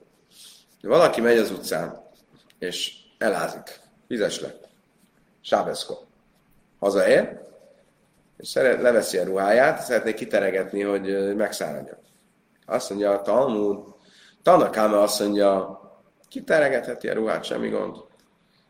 Valaki 0.82 1.20
megy 1.20 1.38
az 1.38 1.50
utcán, 1.50 2.02
és 2.58 2.92
elázik. 3.18 3.80
Vizes 4.06 4.40
lett. 4.40 4.68
Sábeszko. 5.40 5.94
Hazaér, 6.78 7.38
és 8.36 8.48
szeret, 8.48 8.80
leveszi 8.80 9.18
a 9.18 9.24
ruháját, 9.24 9.80
szeretné 9.80 10.14
kiteregetni, 10.14 10.82
hogy 10.82 11.34
megszáradjon. 11.36 11.98
Azt 12.66 12.90
mondja 12.90 13.12
a 13.12 13.22
Talmud, 13.22 13.84
Tanakáme 14.42 15.00
azt 15.00 15.20
mondja, 15.20 15.80
kiteregetheti 16.28 17.08
a 17.08 17.14
ruhát, 17.14 17.44
semmi 17.44 17.68
gond. 17.68 17.96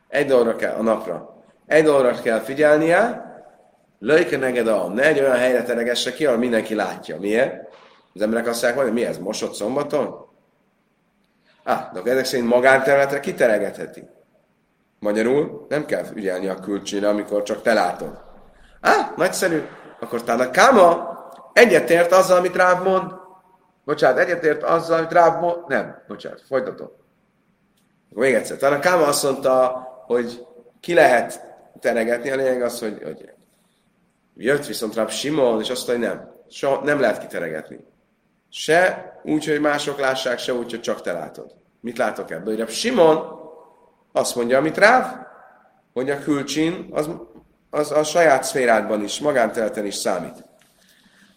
Egy 0.09 0.27
dologra 0.27 0.57
kell 0.57 0.75
a 0.75 0.83
napra. 0.83 1.43
Egy 1.67 1.85
dologra 1.85 2.21
kell 2.23 2.38
figyelnie, 2.38 3.27
löjke 3.99 4.37
neged 4.37 4.67
a, 4.67 4.88
ne 4.88 5.03
egy 5.03 5.21
olyan 5.21 5.37
helyre 5.37 5.62
teregesse 5.62 6.12
ki, 6.12 6.27
ahol 6.27 6.38
mindenki 6.38 6.75
látja. 6.75 7.19
Miért? 7.19 7.69
Az 8.15 8.23
emberek 8.23 8.47
azt 8.47 8.62
mondják, 8.62 8.85
hogy 8.85 8.93
mi 8.93 9.05
ez, 9.05 9.19
mosott 9.19 9.55
szombaton? 9.55 10.27
Á, 11.65 11.91
de 11.93 12.11
ezek 12.11 12.25
szerint 12.25 12.49
magánterületre 12.49 13.21
kiteregetheti. 13.21 14.09
Magyarul 14.99 15.67
nem 15.69 15.85
kell 15.85 16.05
ügyelni 16.15 16.49
a 16.49 16.55
külcsére, 16.55 17.09
amikor 17.09 17.43
csak 17.43 17.62
te 17.62 17.73
látod. 17.73 18.21
Á, 18.81 19.12
nagyszerű. 19.17 19.62
Akkor 20.00 20.23
talán 20.23 20.49
a 20.49 20.50
káma 20.50 21.17
egyetért 21.53 22.12
azzal, 22.12 22.37
amit 22.38 22.57
Ráv 22.57 22.83
mond. 22.83 23.12
Bocsánat, 23.85 24.19
egyetért 24.19 24.62
azzal, 24.62 24.99
amit 24.99 25.12
Ráv 25.12 25.41
mond. 25.41 25.67
Nem, 25.67 26.03
bocsánat, 26.09 26.43
folytatom. 26.47 26.91
Akkor 28.18 28.30
még 28.30 28.40
egyszer. 28.40 28.56
Talán 28.56 28.80
káma 28.80 29.06
azt 29.06 29.22
mondta, 29.22 29.87
hogy 30.06 30.46
ki 30.80 30.94
lehet 30.94 31.40
teregetni, 31.80 32.30
a 32.30 32.37
lényeg 32.37 32.62
az, 32.62 32.78
hogy, 32.78 33.02
hogy 33.02 33.30
jött 34.37 34.66
viszont 34.66 34.94
rá 34.94 35.06
Simon, 35.06 35.60
és 35.60 35.70
azt 35.70 35.87
mondja, 35.87 36.08
hogy 36.08 36.18
nem, 36.18 36.30
so, 36.50 36.80
nem 36.84 37.00
lehet 37.00 37.18
kiteregetni. 37.18 37.84
Se 38.50 39.12
úgy, 39.25 39.46
hogy 39.46 39.60
mások 39.60 40.00
lássák, 40.00 40.38
se 40.38 40.52
úgy, 40.52 40.70
hogy 40.70 40.80
csak 40.80 41.02
te 41.02 41.12
látod. 41.12 41.54
Mit 41.80 41.98
látok 41.98 42.30
ebből? 42.30 42.56
Hogy 42.56 42.68
Simon 42.68 43.22
azt 44.12 44.37
mondja, 44.37 44.58
amit 44.58 44.78
Ráv, 44.78 45.14
hogy 45.92 46.10
a 46.10 46.18
külcsin 46.18 46.88
az, 46.90 47.10
az 47.70 47.92
a 47.92 48.04
saját 48.04 48.44
szférádban 48.44 49.02
is, 49.02 49.20
magánterületen 49.20 49.87
is 49.87 49.94
számít. 49.94 50.44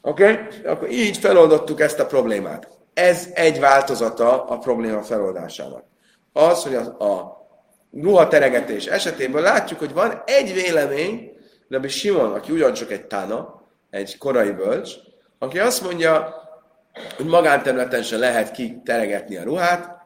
Oké? 0.02 0.32
Okay? 0.32 0.66
Akkor 0.66 0.92
így 0.92 1.18
feloldottuk 1.18 1.80
ezt 1.80 2.00
a 2.00 2.06
problémát. 2.06 2.68
Ez 2.94 3.28
egy 3.34 3.60
változata 3.60 4.46
a 4.46 4.58
probléma 4.58 5.02
feloldásának. 5.02 5.90
Az, 6.34 6.64
hogy 6.64 6.76
a, 6.76 6.98
a 7.00 7.40
ruha 7.92 8.28
teregetés 8.28 8.86
esetében 8.86 9.42
látjuk, 9.42 9.80
hogy 9.80 9.94
van 9.94 10.24
egy 10.26 10.54
vélemény, 10.54 11.32
Rabbi 11.70 11.88
Simon, 11.88 12.34
aki 12.34 12.52
ugyancsak 12.52 12.92
egy 12.92 13.06
tána, 13.06 13.62
egy 13.90 14.18
korai 14.18 14.52
bölcs, 14.52 14.92
aki 15.40 15.60
azt 15.60 15.84
mondja, 15.84 16.36
hogy 17.16 17.26
magánterületen 17.26 18.04
sem 18.04 18.20
lehet 18.20 18.52
kiteregetni 18.52 19.38
a 19.38 19.44
ruhát, 19.44 20.00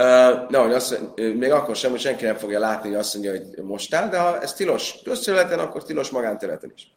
Uh, 0.00 0.50
no, 0.50 0.62
hogy 0.62 0.72
azt, 0.72 1.00
még 1.14 1.50
akkor 1.50 1.76
sem, 1.76 1.90
hogy 1.90 2.00
senki 2.00 2.24
nem 2.24 2.36
fogja 2.36 2.58
látni, 2.58 2.88
hogy 2.88 2.98
azt 2.98 3.14
mondja, 3.14 3.30
hogy 3.30 3.64
mostál, 3.64 4.08
de 4.08 4.18
ha 4.18 4.40
ez 4.40 4.52
tilos 4.52 5.02
közterületen, 5.04 5.58
akkor 5.58 5.84
tilos 5.84 6.10
magánterületen 6.10 6.72
is. 6.74 6.94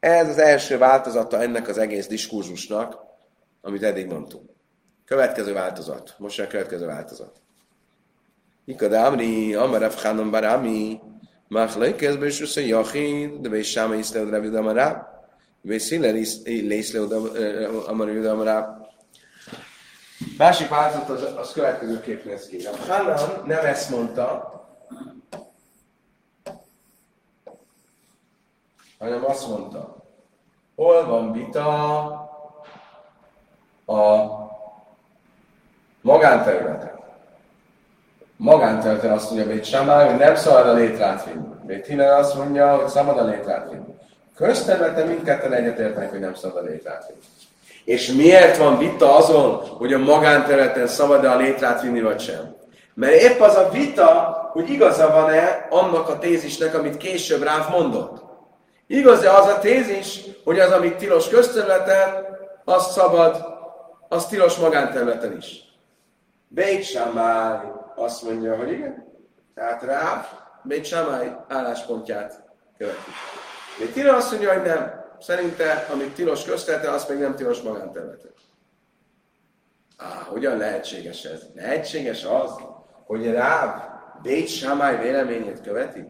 Ez 0.00 0.28
az 0.28 0.38
első 0.38 0.78
változata 0.78 1.40
ennek 1.42 1.68
az 1.68 1.78
egész 1.78 2.06
diskurzusnak, 2.06 2.96
amit 3.60 3.82
eddig 3.82 4.06
mondtunk. 4.06 4.50
Következő 5.04 5.52
változat. 5.52 6.14
Most 6.18 6.40
a 6.40 6.46
következő 6.46 6.86
változat. 6.86 7.41
Ikad 8.64 8.92
Amri, 8.92 9.54
Amar 9.54 9.82
Afchanon 9.82 10.30
Barami, 10.30 11.00
Machlaikez 11.48 12.16
Bősüsz 12.16 12.56
a 12.56 12.60
Jachid, 12.60 13.40
de 13.40 13.48
Bés 13.48 13.70
Sáma 13.70 13.94
Iszleod 13.94 14.30
Rav 14.30 14.44
Yuda 14.44 14.62
Marab, 14.62 14.96
Bés 15.60 15.88
Hiller 15.88 16.14
Lészleod 16.44 17.12
Amar 17.86 18.08
Yuda 18.08 18.34
Marab. 18.34 18.64
Másik 20.38 20.68
változat 20.68 21.08
az, 21.08 21.36
az 21.36 21.52
következőképp 21.52 22.24
néz 22.24 22.46
ki. 22.46 22.66
Hanan 22.88 23.42
nem 23.46 23.64
ezt 23.64 23.90
mondta, 23.90 24.50
hanem 28.98 29.24
azt 29.24 29.48
mondta, 29.48 29.96
hol 30.74 31.06
van 31.06 31.32
vita 31.32 32.08
a 33.86 34.26
magánterületen 36.00 36.91
magánterületen 38.42 39.10
azt 39.10 39.30
mondja 39.30 39.52
Bét 39.52 39.64
Samály, 39.64 40.08
hogy 40.08 40.18
nem 40.18 40.34
szabad 40.34 40.66
a 40.66 40.72
létrát 40.72 41.24
vinni. 41.24 41.46
Bét 41.66 41.86
Hillel 41.86 42.18
azt 42.18 42.36
mondja, 42.36 42.76
hogy 42.76 42.88
szabad 42.88 43.18
a 43.18 43.24
létrát 43.24 43.70
vinni. 43.70 43.94
Közterületen 44.36 45.06
mindketten 45.06 45.52
egyetértenek, 45.52 46.10
hogy 46.10 46.20
nem 46.20 46.34
szabad 46.34 46.64
a 46.64 46.68
létrát 46.68 47.06
vinni. 47.06 47.20
És 47.84 48.12
miért 48.12 48.56
van 48.56 48.78
vita 48.78 49.16
azon, 49.16 49.54
hogy 49.54 49.92
a 49.92 49.98
magánterületen 49.98 50.86
szabad-e 50.86 51.30
a 51.30 51.36
létrát 51.36 51.82
vinni, 51.82 52.00
vagy 52.00 52.20
sem? 52.20 52.54
Mert 52.94 53.20
épp 53.20 53.40
az 53.40 53.56
a 53.56 53.68
vita, 53.72 54.40
hogy 54.52 54.70
igaza 54.70 55.10
van-e 55.10 55.66
annak 55.70 56.08
a 56.08 56.18
tézisnek, 56.18 56.74
amit 56.74 56.96
később 56.96 57.42
Ráv 57.42 57.70
mondott. 57.70 58.22
Igaz-e 58.86 59.32
az 59.32 59.46
a 59.46 59.58
tézis, 59.58 60.20
hogy 60.44 60.58
az, 60.58 60.70
amit 60.70 60.96
tilos 60.96 61.28
közterületen, 61.28 62.26
az 62.64 62.92
szabad, 62.92 63.44
az 64.08 64.26
tilos 64.26 64.56
magánterületen 64.56 65.36
is. 65.36 65.60
Beit 66.48 66.84
Shammai 66.84 67.80
azt 67.94 68.22
mondja, 68.22 68.56
hogy 68.56 68.70
igen. 68.72 69.04
Tehát 69.54 69.82
Ráv 69.82 70.26
Beit 70.62 70.84
Shammai 70.84 71.32
álláspontját 71.48 72.44
követi. 72.78 73.10
Beit 73.78 73.92
Tira 73.92 74.16
azt 74.16 74.30
mondja, 74.30 74.52
hogy 74.52 74.62
nem. 74.62 75.00
Szerinte, 75.20 75.86
amit 75.92 76.14
tilos 76.14 76.44
közterületen, 76.44 76.92
az 76.92 77.06
még 77.08 77.18
nem 77.18 77.34
tilos 77.34 77.60
magánterületen. 77.60 78.30
Á, 79.96 80.26
hogyan 80.28 80.56
lehetséges 80.56 81.24
ez? 81.24 81.42
Lehetséges 81.54 82.24
az, 82.24 82.50
hogy 83.04 83.30
Ráv 83.30 83.82
Beit 84.22 84.48
Shammai 84.48 84.96
véleményét 84.96 85.60
követi, 85.60 86.04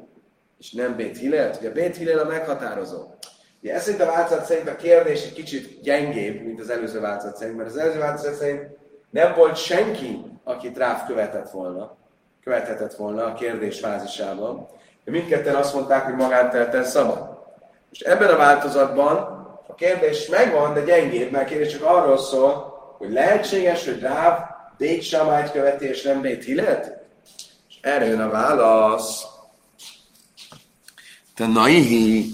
és 0.58 0.72
nem 0.72 0.96
Beit 0.96 1.18
Hillel. 1.18 1.54
Ugye 1.58 1.70
Beit 1.70 1.96
Hillel 1.96 2.18
a 2.18 2.28
meghatározó. 2.28 3.14
Ugye 3.62 3.74
ez 3.74 3.82
szerint 3.82 4.02
a 4.02 4.06
változat 4.06 4.44
szerint 4.44 4.68
a 4.68 4.76
kérdés 4.76 5.24
egy 5.24 5.32
kicsit 5.32 5.80
gyengébb, 5.82 6.42
mint 6.44 6.60
az 6.60 6.70
előző 6.70 7.00
változat 7.00 7.36
szerint, 7.36 7.56
mert 7.56 7.68
az 7.68 7.76
előző 7.76 7.98
változat 7.98 8.34
szerint 8.34 8.76
nem 9.10 9.34
volt 9.34 9.56
senki, 9.56 10.31
akit 10.44 10.78
ráv 10.78 11.06
követett 11.06 11.50
volna, 11.50 11.96
követhetett 12.42 12.94
volna 12.94 13.24
a 13.24 13.34
kérdés 13.34 13.78
fázisában. 13.78 14.68
De 15.04 15.10
mindketten 15.10 15.54
azt 15.54 15.74
mondták, 15.74 16.04
hogy 16.04 16.14
magántelten 16.14 16.84
szabad. 16.84 17.38
És 17.90 18.00
ebben 18.00 18.28
a 18.28 18.36
változatban 18.36 19.16
a 19.68 19.74
kérdés 19.74 20.28
megvan, 20.28 20.74
de 20.74 20.80
gyengébb, 20.80 21.30
mert 21.30 21.44
a 21.44 21.48
kérdés 21.48 21.72
csak 21.72 21.82
arról 21.82 22.18
szól, 22.18 22.72
hogy 22.98 23.12
lehetséges, 23.12 23.84
hogy 23.84 24.00
Ráv 24.00 24.38
Bét 24.78 25.02
Samályt 25.02 25.50
követi, 25.50 25.84
és 25.84 26.02
nem 26.02 26.20
Bét 26.20 26.44
Hillet? 26.44 27.00
És 27.68 27.78
erre 27.80 28.06
jön 28.06 28.20
a 28.20 28.30
válasz. 28.30 29.24
Te 31.34 31.46
naihi, 31.46 32.30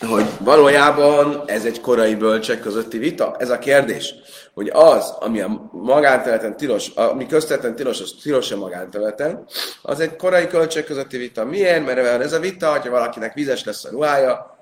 hogy 0.00 0.26
valójában 0.40 1.42
ez 1.46 1.64
egy 1.64 1.80
korai 1.80 2.14
bölcsek 2.14 2.60
közötti 2.60 2.98
vita? 2.98 3.36
Ez 3.38 3.50
a 3.50 3.58
kérdés, 3.58 4.14
hogy 4.54 4.70
az, 4.72 5.14
ami 5.18 5.40
a 5.40 5.68
magánterületen 5.72 6.56
tilos, 6.56 6.88
ami 6.88 7.26
közterületen 7.26 7.76
tilos, 7.76 8.00
az 8.00 8.14
tilos 8.22 8.50
a 8.50 8.56
magánterületen, 8.56 9.44
az 9.82 10.00
egy 10.00 10.16
korai 10.16 10.46
költség 10.46 10.84
közötti 10.84 11.16
vita. 11.16 11.44
Miért? 11.44 11.84
Mert 11.84 12.22
ez 12.22 12.32
a 12.32 12.38
vita, 12.38 12.70
hogyha 12.70 12.90
valakinek 12.90 13.34
vizes 13.34 13.64
lesz 13.64 13.84
a 13.84 13.90
ruhája, 13.90 14.56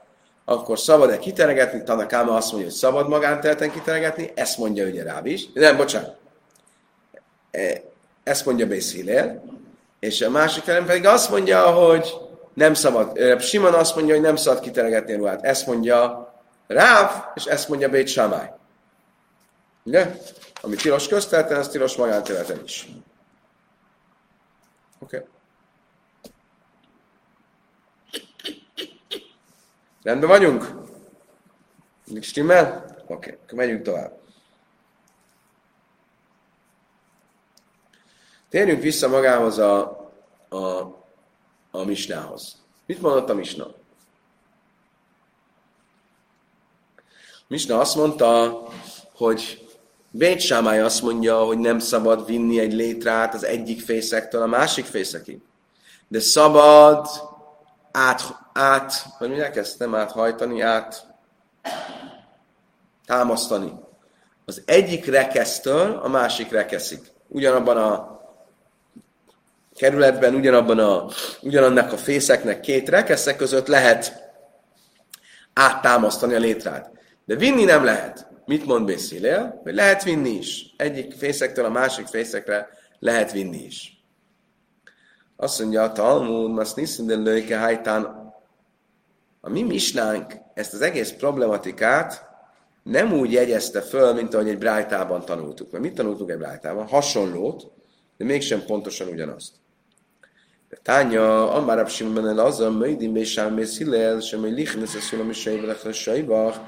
akkor 0.45 0.79
szabad-e 0.79 1.19
kiteregetni? 1.19 1.83
Tanakáma 1.83 2.37
azt 2.37 2.51
mondja, 2.51 2.69
hogy 2.69 2.79
szabad 2.79 3.09
magánterületen 3.09 3.71
kiteregetni, 3.71 4.33
ezt 4.35 4.59
mondja 4.59 4.87
ugye 4.87 5.03
Ráb 5.03 5.27
is. 5.27 5.53
Nem, 5.55 5.77
bocsánat. 5.77 6.17
E, 7.51 7.83
ezt 8.23 8.47
mondja 8.47 8.67
Bészhilél, 8.67 9.45
és 10.01 10.21
a 10.21 10.31
másik 10.31 10.63
felem 10.63 10.87
pedig 10.87 11.07
azt 11.07 11.31
mondja, 11.31 11.61
hogy 11.61 12.15
nem 12.55 12.75
szabad. 12.75 13.41
Simon 13.41 13.75
azt 13.75 13.95
mondja, 13.95 14.15
hogy 14.15 14.25
nem 14.25 14.37
szabad 14.37 14.61
kiteregetni 14.61 15.13
a 15.13 15.17
ruhát. 15.17 15.45
Ezt 15.45 15.67
mondja 15.67 16.33
Ráv, 16.67 17.11
és 17.35 17.45
ezt 17.45 17.69
mondja 17.69 17.89
Bét 17.89 18.09
Samály. 18.09 18.53
Ugye? 19.83 20.17
Ami 20.61 20.77
tilos 20.77 21.09
köztelten, 21.09 21.59
az 21.59 21.69
tilos 21.69 21.97
magánterületen 21.97 22.63
is. 22.65 22.89
Oké. 24.99 25.17
Okay. 25.17 25.29
Rendben 30.03 30.29
vagyunk? 30.29 30.71
Mindig 32.05 32.23
stimmel? 32.23 32.85
Oké, 32.99 33.13
okay. 33.15 33.39
akkor 33.43 33.59
megyünk 33.59 33.83
tovább. 33.83 34.21
Térjünk 38.49 38.83
vissza 38.83 39.09
magához 39.09 39.59
a, 39.59 39.81
a, 40.49 40.81
a 41.71 41.85
misnához. 41.85 42.63
Mit 42.87 43.01
mondott 43.01 43.29
a 43.29 43.35
misna? 43.35 43.75
Misna 47.47 47.79
azt 47.79 47.97
mondta, 47.97 48.63
hogy 49.15 49.62
Bét 50.15 50.41
Sámály 50.41 50.81
azt 50.81 51.03
mondja, 51.03 51.45
hogy 51.45 51.59
nem 51.59 51.79
szabad 51.79 52.27
vinni 52.27 52.59
egy 52.59 52.73
létrát 52.73 53.35
az 53.35 53.45
egyik 53.45 53.81
fészektől 53.81 54.43
a 54.43 54.47
másik 54.47 54.85
fészekig. 54.85 55.41
De 56.09 56.21
szabad 56.21 57.07
át, 57.93 58.23
át 58.53 58.93
hogy 59.19 59.29
mondják 59.29 59.57
ezt? 59.57 59.79
Nem 59.79 59.95
áthajtani, 59.95 60.61
át 60.61 61.07
támasztani. 63.07 63.73
Az 64.45 64.63
egyik 64.65 65.07
rekesztől 65.07 66.01
a 66.03 66.09
másik 66.09 66.51
rekeszik. 66.51 67.13
Ugyanabban 67.29 67.77
a 67.77 68.21
kerületben, 69.77 70.35
ugyanabban 70.35 70.79
a, 70.79 71.07
ugyanannak 71.41 71.93
a 71.93 71.97
fészeknek 71.97 72.61
két 72.61 72.89
rekeszek 72.89 73.37
között 73.37 73.67
lehet 73.67 74.31
áttámasztani 75.53 76.35
a 76.35 76.39
létrát. 76.39 76.91
De 77.25 77.37
vinni 77.37 77.65
nem 77.65 77.85
lehet. 77.85 78.32
Mit 78.53 78.67
mond 78.67 78.87
Bészélél? 78.87 79.61
Hogy 79.63 79.75
lehet 79.75 80.03
vinni 80.03 80.31
is. 80.31 80.75
Egyik 80.77 81.13
fészektől 81.13 81.65
a 81.65 81.71
másik 81.71 82.07
fészekre 82.07 82.69
lehet 82.99 83.33
vinni 83.33 83.65
is. 83.65 84.05
Azt 85.37 85.61
mondja 85.61 85.83
a 85.83 85.93
Talmud, 85.93 86.59
azt 86.59 86.77
niszem, 86.77 87.07
de 87.07 87.15
lőke 87.15 87.59
hajtán. 87.59 88.33
A 89.41 89.49
mi 89.49 89.63
misnánk 89.63 90.35
ezt 90.55 90.75
az 90.75 90.81
egész 90.81 91.11
problematikát 91.11 92.27
nem 92.83 93.13
úgy 93.13 93.33
jegyezte 93.33 93.81
föl, 93.81 94.15
mint 94.15 94.35
ahogy 94.35 94.49
egy 94.49 94.59
brájtában 94.59 95.25
tanultuk. 95.25 95.71
Mert 95.71 95.85
mit 95.85 95.95
tanultuk 95.95 96.31
egy 96.31 96.39
brájtában? 96.39 96.87
Hasonlót, 96.87 97.71
de 98.17 98.25
mégsem 98.25 98.65
pontosan 98.65 99.09
ugyanazt. 99.09 99.53
Tánya, 100.83 101.53
Amár 101.53 101.89
Simon 101.89 102.29
el 102.29 102.39
az 102.39 102.61
a 102.61 102.71
möjdim 102.71 103.17
és 103.17 103.31
sámész 103.31 103.79
hillel, 103.79 104.21
sem 104.21 104.45
egy 104.45 104.53
lichnes 104.53 104.95
a 104.95 105.01
szulam 105.01 105.29
a 105.85 105.93
sajvach, 105.93 106.59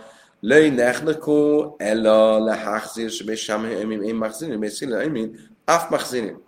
löj 0.44 0.68
nechnekó 0.68 1.74
el 1.78 2.04
a 2.06 2.44
lehachzir, 2.44 3.10
sem 3.10 3.28
és 3.28 3.42
sámész 3.42 3.78
én 4.02 4.14
machzirin, 4.14 4.62
és 4.62 4.78
hillel, 4.78 5.16
én 5.16 5.50
af 5.64 5.88
machzirin. 5.90 6.42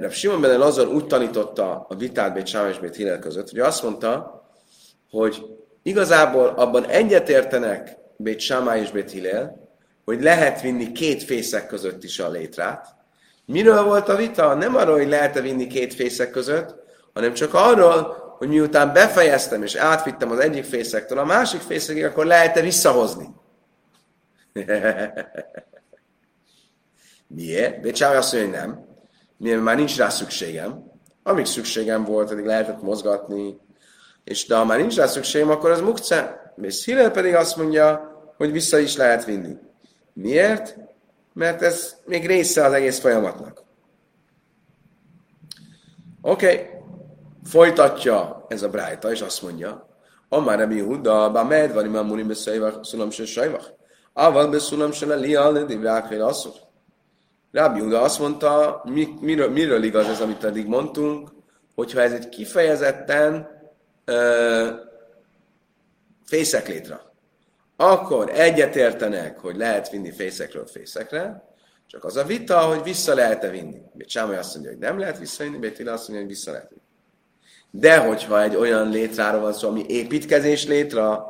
Rav 0.00 0.10
Simon 0.10 0.40
ben 0.40 0.58
Lazar 0.58 0.86
úgy 0.86 1.06
tanította 1.06 1.86
a 1.88 1.94
vitát 1.94 2.32
Bét 2.34 2.46
Sám 2.46 2.68
és 2.68 2.78
Bét 2.78 2.96
Hillel 2.96 3.18
között, 3.18 3.50
hogy 3.50 3.58
azt 3.58 3.82
mondta, 3.82 4.42
hogy 5.10 5.42
igazából 5.82 6.46
abban 6.46 6.86
egyetértenek 6.86 7.96
Bét 8.16 8.40
Sámá 8.40 8.76
és 8.76 8.90
Bét 8.90 9.10
Hillel, 9.10 9.68
hogy 10.04 10.22
lehet 10.22 10.60
vinni 10.60 10.92
két 10.92 11.22
fészek 11.22 11.66
között 11.66 12.04
is 12.04 12.18
a 12.18 12.30
létrát. 12.30 12.86
Miről 13.44 13.84
volt 13.84 14.08
a 14.08 14.16
vita? 14.16 14.54
Nem 14.54 14.76
arról, 14.76 14.96
hogy 14.96 15.08
lehet-e 15.08 15.40
vinni 15.40 15.66
két 15.66 15.94
fészek 15.94 16.30
között, 16.30 16.74
hanem 17.12 17.32
csak 17.32 17.54
arról, 17.54 18.29
hogy 18.40 18.48
miután 18.48 18.92
befejeztem 18.92 19.62
és 19.62 19.74
átvittem 19.74 20.30
az 20.30 20.38
egyik 20.38 20.64
fészektől 20.64 21.18
a 21.18 21.24
másik 21.24 21.60
fészekig, 21.60 22.04
akkor 22.04 22.26
lehet-e 22.26 22.60
visszahozni. 22.60 23.28
Miért? 27.26 27.80
Bét 27.80 27.96
Sámá 27.96 28.16
azt 28.16 28.32
mondja, 28.32 28.60
hogy 28.60 28.68
nem 28.68 28.88
mivel 29.36 29.60
már 29.60 29.76
nincs 29.76 29.96
rá 29.96 30.08
szükségem. 30.08 30.90
Amíg 31.22 31.44
szükségem 31.44 32.04
volt, 32.04 32.30
addig 32.30 32.44
lehetett 32.44 32.82
mozgatni, 32.82 33.58
és 34.24 34.46
de 34.46 34.56
ha 34.56 34.64
már 34.64 34.78
nincs 34.78 34.96
rá 34.96 35.06
szükségem, 35.06 35.50
akkor 35.50 35.70
az 35.70 35.80
mukce. 35.80 36.52
És 36.62 36.84
Hillel 36.84 37.10
pedig 37.10 37.34
azt 37.34 37.56
mondja, 37.56 38.12
hogy 38.36 38.52
vissza 38.52 38.78
is 38.78 38.96
lehet 38.96 39.24
vinni. 39.24 39.56
Miért? 40.12 40.76
Mert 41.32 41.62
ez 41.62 41.96
még 42.04 42.26
része 42.26 42.64
az 42.64 42.72
egész 42.72 42.98
folyamatnak. 42.98 43.62
Oké, 46.20 46.52
okay. 46.52 46.79
Folytatja 47.50 48.44
ez 48.48 48.62
a 48.62 48.68
brájta, 48.68 49.10
és 49.10 49.20
azt 49.20 49.42
mondja, 49.42 49.88
Amár 50.28 50.58
Rabbi 50.58 50.76
Yehuda, 50.76 51.30
bá 51.30 51.42
med 51.42 51.72
van 51.72 51.84
imám 51.84 52.06
munim 52.06 52.26
beszéljvach, 52.26 52.82
szulam 52.82 53.10
se 53.10 53.24
sajvach. 53.24 53.66
Ával 54.12 54.48
beszulam 54.48 54.92
se 54.92 55.06
le 55.06 55.14
lial, 55.14 55.52
de 55.52 55.64
divrákhél 55.64 56.22
asszor. 56.22 56.52
Rábi 57.52 57.80
Uda 57.80 58.00
azt 58.00 58.18
mondta, 58.18 58.82
mi, 58.84 59.08
miről, 59.20 59.50
miről 59.50 59.82
igaz 59.82 60.08
ez, 60.08 60.20
amit 60.20 60.44
eddig 60.44 60.66
mondtunk, 60.66 61.32
hogyha 61.74 62.00
ez 62.00 62.12
egy 62.12 62.28
kifejezetten 62.28 63.48
ö, 64.04 64.68
fészeklétra, 66.24 67.12
akkor 67.76 68.30
egyetértenek, 68.30 69.38
hogy 69.38 69.56
lehet 69.56 69.90
vinni 69.90 70.10
fészekről 70.10 70.66
fészekre, 70.66 71.48
csak 71.86 72.04
az 72.04 72.16
a 72.16 72.24
vita, 72.24 72.58
hogy 72.58 72.82
vissza 72.82 73.14
lehet-e 73.14 73.50
vinni. 73.50 73.82
Csámai 73.98 74.36
azt 74.36 74.54
mondja, 74.54 74.70
hogy 74.72 74.80
nem 74.80 74.98
lehet 74.98 75.18
visszavinni, 75.18 75.58
Bétila 75.58 75.92
azt 75.92 76.08
mondja, 76.08 76.26
hogy 76.26 76.34
vissza 76.34 76.50
lehet 76.50 76.68
vinni. 76.68 76.82
De 77.70 77.98
hogyha 77.98 78.42
egy 78.42 78.56
olyan 78.56 78.88
létráról 78.88 79.40
van 79.40 79.52
szó, 79.52 79.68
ami 79.68 79.84
építkezés 79.88 80.66
létra, 80.66 81.28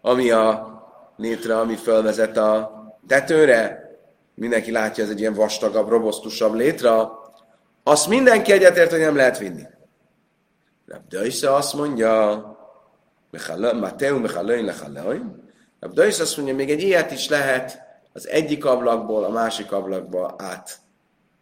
ami 0.00 0.30
a 0.30 0.74
létre, 1.16 1.58
ami 1.58 1.74
fölvezet 1.74 2.36
a 2.36 2.74
tetőre, 3.06 3.90
mindenki 4.34 4.70
látja, 4.70 5.04
ez 5.04 5.10
egy 5.10 5.20
ilyen 5.20 5.34
vastagabb, 5.34 5.88
robosztusabb 5.88 6.54
létra, 6.54 7.20
azt 7.82 8.08
mindenki 8.08 8.52
egyetért, 8.52 8.90
hogy 8.90 9.00
nem 9.00 9.16
lehet 9.16 9.38
vinni. 9.38 9.62
Rabdaisa 10.86 11.54
azt 11.54 11.74
mondja, 11.74 12.44
Mateu 13.80 14.18
Mechalőin 14.18 14.64
Lechalőin, 14.64 15.52
Rabdaisa 15.80 16.22
azt 16.22 16.36
mondja, 16.36 16.54
még 16.54 16.70
egy 16.70 16.82
ilyet 16.82 17.10
is 17.10 17.28
lehet 17.28 17.80
az 18.12 18.28
egyik 18.28 18.64
ablakból 18.64 19.24
a 19.24 19.30
másik 19.30 19.72
ablakba 19.72 20.34
át 20.38 20.78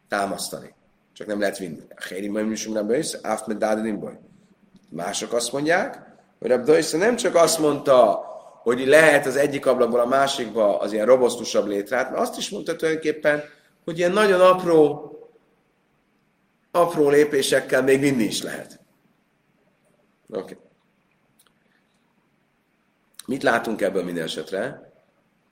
támasztani. 0.09 0.75
Csak 1.13 1.27
nem 1.27 1.41
lehet 1.41 1.59
vinni. 1.59 1.83
A 1.97 2.05
Héri 2.09 2.29
Majm 2.29 2.49
Nisum 2.49 2.75
Rabdaisa, 2.75 3.19
Áft 3.23 3.47
Medádinim 3.47 3.99
Mások 4.95 5.33
azt 5.33 5.53
mondják, 5.53 6.03
hogy 6.39 6.49
Rabdaisa 6.49 6.97
nem 6.97 7.17
csak 7.17 7.35
azt 7.35 7.59
mondta, 7.59 8.25
hogy 8.63 8.87
lehet 8.87 9.27
az 9.27 9.37
egyik 9.37 9.67
ablakból 9.67 10.01
a 10.01 10.07
másikba 10.07 10.79
az 10.79 10.93
ilyen 10.93 11.07
robosztusabb 11.07 11.67
létrát, 11.67 12.11
mert 12.11 12.23
azt 12.23 12.39
is 12.39 12.51
mondta 12.51 12.77
tulajdonképpen, 12.77 13.43
hogy 13.85 13.99
ilyen 13.99 14.13
nagyon 14.13 14.41
apró, 14.41 15.11
apró 16.71 17.09
lépésekkel 17.09 17.83
még 17.83 18.01
vinni 18.01 18.23
is 18.23 18.43
lehet. 18.43 18.81
Oké. 20.29 20.41
Okay. 20.41 20.57
Mit 23.27 23.43
látunk 23.43 23.83
ebből 23.83 24.05
minden 24.05 24.25
esetre? 24.25 24.93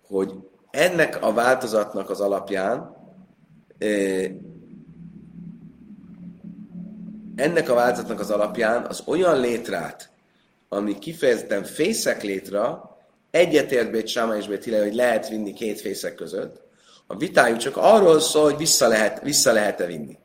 Hogy 0.07 0.33
ennek 0.71 1.23
a 1.23 1.33
változatnak 1.33 2.11
az 2.11 2.21
alapján 2.21 2.97
ennek 7.43 7.69
a 7.69 7.75
változatnak 7.75 8.21
az 8.21 8.31
alapján 8.31 8.85
az 8.85 9.03
olyan 9.07 9.41
létrát, 9.41 10.11
ami 10.69 10.99
kifejezetten 10.99 11.65
fészek 11.65 12.23
létre, 12.23 12.81
egyetért 13.31 13.91
Bét 13.91 14.07
Sáma 14.07 14.37
és 14.37 14.47
Bét 14.47 14.79
hogy 14.79 14.95
lehet 14.95 15.29
vinni 15.29 15.53
két 15.53 15.81
fészek 15.81 16.15
között. 16.15 16.61
A 17.07 17.17
vitájuk 17.17 17.59
csak 17.59 17.77
arról 17.77 18.21
szól, 18.21 18.45
hogy 18.45 18.57
vissza, 18.57 18.89
lehet, 18.89 19.23
vissza 19.23 19.53
lehet-e 19.53 19.87
vinni. 19.87 20.19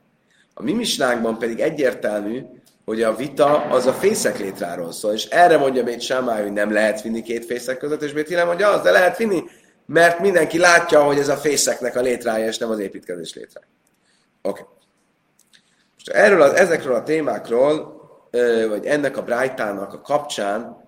A 0.54 0.64
mi 0.64 0.72
misnánkban 0.72 1.38
pedig 1.38 1.60
egyértelmű, 1.60 2.42
hogy 2.86 3.02
a 3.02 3.16
vita 3.16 3.62
az 3.62 3.86
a 3.86 3.94
fészek 3.94 4.40
létráról 4.40 4.92
szól, 4.92 5.14
és 5.14 5.26
erre 5.26 5.58
mondja 5.58 5.84
Bét 5.84 6.02
Sámály, 6.02 6.42
hogy 6.42 6.54
nem 6.54 6.72
lehet 6.72 7.02
vinni 7.02 7.22
két 7.22 7.46
fészek 7.46 7.78
között, 7.78 8.02
és 8.02 8.14
Bét 8.14 8.46
mondja, 8.46 8.70
az, 8.70 8.82
de 8.82 8.92
lehet 8.92 9.18
vinni, 9.18 9.44
mert 9.86 10.20
mindenki 10.20 10.58
látja, 10.58 11.04
hogy 11.04 11.20
ez 11.20 11.28
a 11.28 11.38
fészeknek 11.38 11.96
a 11.96 12.02
létrája, 12.02 12.48
és 12.48 12.58
nem 12.58 12.70
az 12.70 12.80
építkezés 12.80 13.34
létrája. 13.34 13.68
Oké. 14.42 14.62
Okay. 14.62 14.77
Erről 16.08 16.42
az, 16.42 16.54
ezekről 16.54 16.96
a 16.96 17.04
témákról, 17.04 18.02
vagy 18.68 18.86
ennek 18.86 19.18
a 19.18 19.24
brájtának 19.24 19.94
a 19.94 20.02
kapcsán 20.02 20.86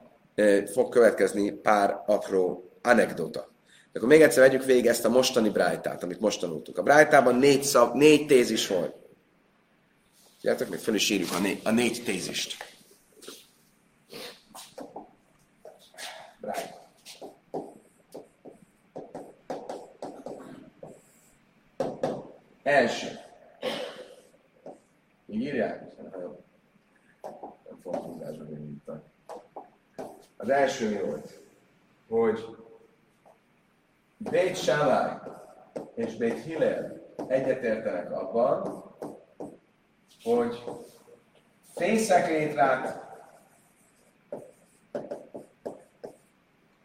fog 0.73 0.89
következni 0.89 1.51
pár 1.51 2.03
apró 2.05 2.71
anekdota. 2.82 3.51
De 3.91 3.99
akkor 3.99 4.10
még 4.10 4.21
egyszer 4.21 4.43
vegyük 4.43 4.63
végig 4.63 4.86
ezt 4.86 5.05
a 5.05 5.10
mostani 5.10 5.49
brájtát, 5.49 6.03
amit 6.03 6.19
most 6.19 6.39
tanultuk. 6.39 6.77
A 6.77 6.84
brájtában 6.84 7.36
négy, 7.36 7.63
szav, 7.63 7.93
négy 7.93 8.25
tézis 8.25 8.67
volt. 8.67 8.95
Figyeljetek, 10.39 10.69
még 10.69 10.79
fel 10.79 10.95
is 10.95 11.10
írjuk 11.10 11.29
a 11.32 11.39
négy, 11.39 11.62
a 11.63 11.71
négy 11.71 12.03
tézist. 12.05 12.58
Brájt. 16.41 16.77
Első. 22.63 23.19
Írják? 25.30 25.98
Nem 27.70 27.80
fogom 27.82 28.22
Az 30.38 30.50
első 30.50 30.89
mi 30.89 31.02
volt? 31.02 31.42
Hogy 32.08 32.58
Bét 34.18 34.56
Sámály 34.56 35.18
és 35.94 36.15
Bét 36.15 36.44
Hillel 36.44 37.02
egyetértenek 37.28 38.12
abban, 38.12 38.84
hogy 40.24 40.63
fészeklétrát 41.76 43.08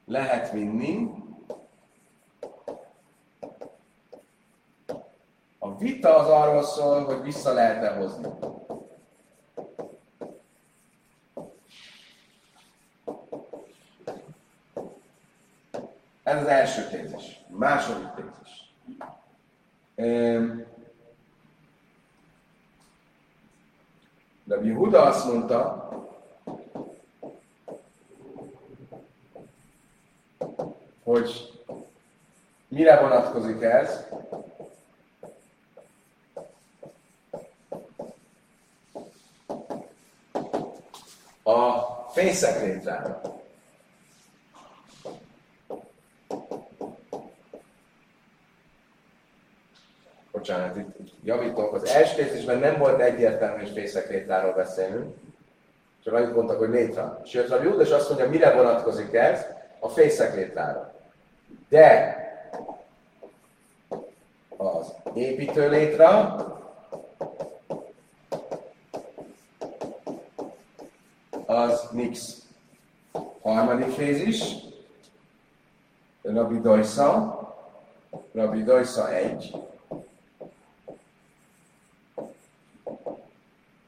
lehet 0.05 0.51
vinni, 0.51 1.23
a 5.59 5.74
vita 5.85 6.17
az 6.17 6.29
arról 6.29 6.63
szól, 6.63 7.05
hogy 7.05 7.23
vissza 7.23 7.53
lehet-e 7.53 7.95
hozni. 7.95 8.29
Ez 16.23 16.41
az 16.41 16.47
első 16.47 16.89
tézis. 16.89 17.41
Második 17.49 18.09
tézis. 18.15 18.75
De 24.45 24.75
Huda 24.75 25.03
azt 25.03 25.27
mondta, 25.33 25.89
hogy 31.03 31.53
mire 32.69 33.01
vonatkozik 33.01 33.63
ez? 33.63 34.14
A 42.25 42.27
fényszekrétre. 42.27 43.21
bocsánat, 50.33 50.77
itt 50.77 51.11
javítok, 51.25 51.75
az 51.75 51.85
első 51.85 52.23
részben 52.23 52.59
nem 52.59 52.79
volt 52.79 53.01
egyértelmű, 53.01 53.61
hogy 53.61 53.71
fészek 53.71 54.09
létráról 54.11 54.53
beszélünk, 54.53 55.15
csak 56.05 56.15
annyit 56.15 56.35
mondtak, 56.35 56.59
hogy 56.59 56.69
létre. 56.69 57.21
Sőt, 57.25 57.51
a 57.51 57.63
Júdas 57.63 57.91
azt 57.91 58.09
mondja, 58.09 58.29
mire 58.29 58.55
vonatkozik 58.55 59.15
ez? 59.15 59.47
A 59.79 59.89
fészek 59.89 60.35
létrára. 60.35 60.95
De 61.69 62.17
az 64.57 64.95
építő 65.15 65.69
létra, 65.69 66.37
mix. 72.05 72.43
Harmadik 73.43 73.91
fézis, 73.91 74.55
Rabbi 76.23 76.61
Dojsa, 76.61 77.39
Rabbi 78.33 78.63
Dojsa 78.63 79.15
egy, 79.15 79.57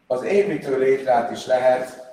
az 0.07 0.22
építő 0.22 0.79
létrát 0.79 1.31
is 1.31 1.46
lehet 1.46 2.05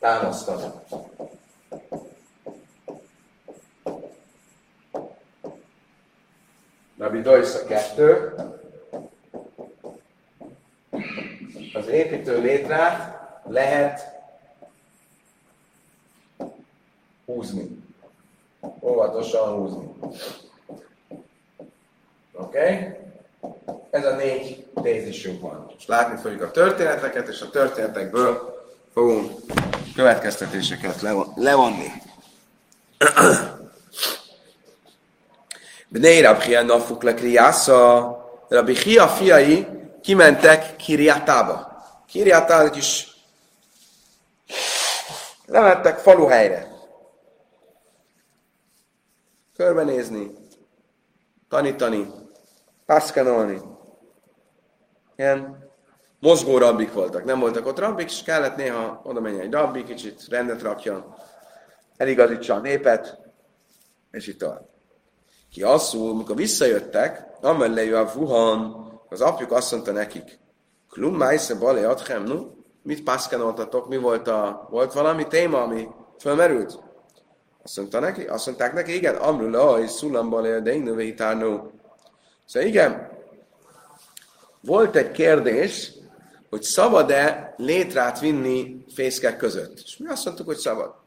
támasztani. 0.00 0.72
Nabi 7.26 7.38
Dojsza 7.38 7.64
kettő. 7.64 8.34
Az 11.74 11.86
építő 11.88 12.40
létrát 12.40 13.18
lehet 13.48 14.00
húzni 17.24 17.84
óvatosan 18.80 19.54
húzni. 19.54 19.88
Oké? 22.32 22.58
Okay? 22.58 22.94
Ez 23.90 24.04
a 24.06 24.16
négy 24.16 24.66
tézisünk 24.82 25.40
van. 25.40 25.72
És 25.78 25.86
látni 25.86 26.20
fogjuk 26.20 26.42
a 26.42 26.50
történeteket, 26.50 27.28
és 27.28 27.40
a 27.40 27.50
történetekből 27.50 28.64
fogunk 28.92 29.32
következtetéseket 29.94 31.00
levonni. 31.34 31.88
Bnei 35.96 36.20
Rabhia 36.20 36.62
Nafuk 36.62 37.02
le 37.02 37.14
Kriásza, 37.14 38.16
Rabbi 38.48 38.74
Hia 38.74 39.08
fiai 39.08 39.66
kimentek 40.02 40.76
Kiriátába. 40.76 41.84
Egy 42.12 42.70
kis 42.70 43.08
lementek 45.46 45.98
faluhelyre 45.98 46.68
körbenézni, 49.56 50.30
tanítani, 51.48 52.06
pászkenolni. 52.86 53.60
Ilyen 55.16 55.70
mozgó 56.20 56.58
rabbik 56.58 56.92
voltak. 56.92 57.24
Nem 57.24 57.40
voltak 57.40 57.66
ott 57.66 57.78
rabbik, 57.78 58.10
és 58.10 58.22
kellett 58.22 58.56
néha 58.56 59.00
oda 59.04 59.20
menni 59.20 59.40
egy 59.40 59.52
rabbi, 59.52 59.84
kicsit 59.84 60.28
rendet 60.28 60.62
rakjon, 60.62 61.14
eligazítsa 61.96 62.54
a 62.54 62.60
népet, 62.60 63.18
és 64.10 64.26
itt 64.26 64.38
tovább. 64.38 64.75
Ki 65.56 65.62
asszul, 65.62 66.16
mikor 66.16 66.36
visszajöttek, 66.36 67.26
amellé 67.40 67.92
a 67.92 68.12
Wuhan, 68.14 68.86
az 69.08 69.20
apjuk 69.20 69.52
azt 69.52 69.72
mondta 69.72 69.92
nekik, 69.92 70.38
Klum 70.90 71.16
májsze 71.16 71.54
balé 71.54 71.82
adhem, 71.82 72.22
nu? 72.22 72.64
Mit 72.82 73.02
pászkenoltatok? 73.02 73.88
Mi 73.88 73.96
volt 73.96 74.28
a... 74.28 74.66
Volt 74.70 74.92
valami 74.92 75.26
téma, 75.26 75.62
ami 75.62 75.88
fölmerült? 76.18 76.78
Azt, 77.62 77.76
mondta 77.76 78.00
neki, 78.00 78.22
azt 78.22 78.46
mondták 78.46 78.72
neki, 78.72 78.94
igen, 78.94 79.14
amrula, 79.14 79.82
és 79.82 79.90
szulamban 79.90 80.62
de 80.62 80.74
innovétárnó. 80.74 81.70
Szóval 82.46 82.68
igen, 82.68 83.10
volt 84.60 84.96
egy 84.96 85.10
kérdés, 85.10 85.92
hogy 86.50 86.62
szabad-e 86.62 87.54
létrát 87.56 88.20
vinni 88.20 88.84
fészkek 88.94 89.36
között. 89.36 89.80
És 89.84 89.96
mi 89.96 90.08
azt 90.08 90.24
mondtuk, 90.24 90.46
hogy 90.46 90.58
szabad. 90.58 91.05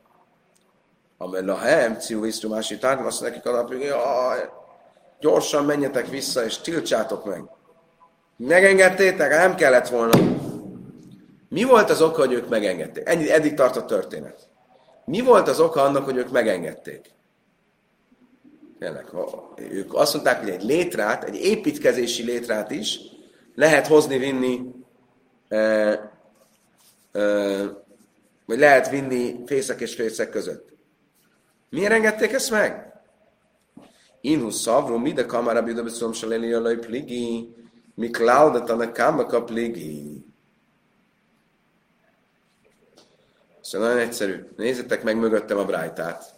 Amely 1.22 1.48
a 1.48 1.58
hem, 1.58 2.00
ciu 2.00 2.50
másik 2.50 2.80
tárgyal, 2.80 3.06
azt 3.06 3.22
nekik 3.22 3.46
alapjuk, 3.46 3.82
hogy 3.82 4.50
gyorsan 5.20 5.66
menjetek 5.66 6.08
vissza, 6.08 6.46
és 6.46 6.58
tiltsátok 6.58 7.26
meg. 7.26 7.44
Megengedtétek? 8.38 9.30
Nem 9.30 9.56
kellett 9.56 9.88
volna. 9.88 10.20
Mi 11.50 11.64
volt 11.64 11.90
az 11.90 12.02
oka, 12.02 12.20
hogy 12.20 12.34
ők 12.34 12.50
megengedték? 12.50 13.08
Ennyi, 13.08 13.32
eddig 13.32 13.54
tart 13.54 13.76
a 13.76 13.86
történet. 13.86 14.48
Mi 15.06 15.22
volt 15.22 15.48
az 15.48 15.60
oka 15.60 15.82
annak, 15.82 16.04
hogy 16.04 16.18
ők 16.18 16.32
megengedték? 16.32 17.12
Tényleg, 18.80 19.06
ők 19.72 19.94
azt 19.94 20.14
mondták, 20.14 20.40
hogy 20.40 20.50
egy 20.50 20.64
létrát, 20.64 21.24
egy 21.24 21.36
építkezési 21.36 22.24
létrát 22.24 22.72
is 22.72 23.00
lehet 23.56 23.88
hozni, 23.88 24.18
vinni, 24.18 24.62
e, 25.48 25.58
e, 25.58 27.22
vagy 28.46 28.60
lehet 28.60 28.90
vinni 28.90 29.36
fészek 29.46 29.82
és 29.82 29.96
fészek 29.96 30.30
között. 30.30 30.69
Miért 31.70 31.92
engedték 31.92 32.32
ezt 32.32 32.52
meg? 32.52 32.94
Inhu 34.22 34.50
szavru, 34.50 35.14
de 35.14 35.26
kamara 35.26 35.62
bidabeszom 35.62 36.14
se 36.14 36.28
léli 36.28 36.54
a 36.54 36.80
pligi. 36.80 37.54
Mi 37.96 38.10
klaudat 38.10 38.70
a 38.70 38.92
káma 38.92 39.26
kapligi. 39.26 40.26
Szóval 43.62 43.88
nagyon 43.88 44.04
egyszerű. 44.04 44.46
Nézzétek 44.58 45.04
meg 45.04 45.18
mögöttem 45.18 45.58
a 45.58 45.66
brájtát. 45.66 46.38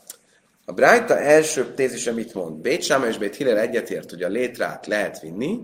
A 0.66 0.74
Brájta 0.74 1.20
első 1.20 1.74
tézise 1.74 2.12
mit 2.12 2.34
mond? 2.34 2.62
Bét 2.62 2.82
Sáma 2.82 3.08
és 3.08 3.18
Bét 3.18 3.36
Hillel 3.36 3.58
egyetért, 3.58 4.10
hogy 4.10 4.24
a 4.24 4.28
létrát 4.28 4.88
lehet 4.88 5.20
vinni, 5.20 5.60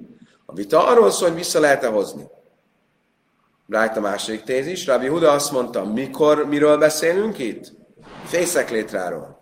a 0.46 0.54
vita 0.54 0.88
arról 0.88 1.12
szól, 1.12 1.28
hogy 1.28 1.38
vissza 1.38 1.60
lehet-e 1.60 1.88
hozni. 1.88 2.28
Brájta 3.66 4.00
második 4.00 4.44
tézis, 4.44 4.86
Rabbi 4.86 5.08
Huda 5.08 5.32
azt 5.32 5.52
mondta, 5.52 5.86
mikor, 5.86 6.46
miről 6.46 6.78
beszélünk 6.78 7.38
itt? 7.38 7.72
Fészek 8.26 8.70
létráról. 8.70 9.37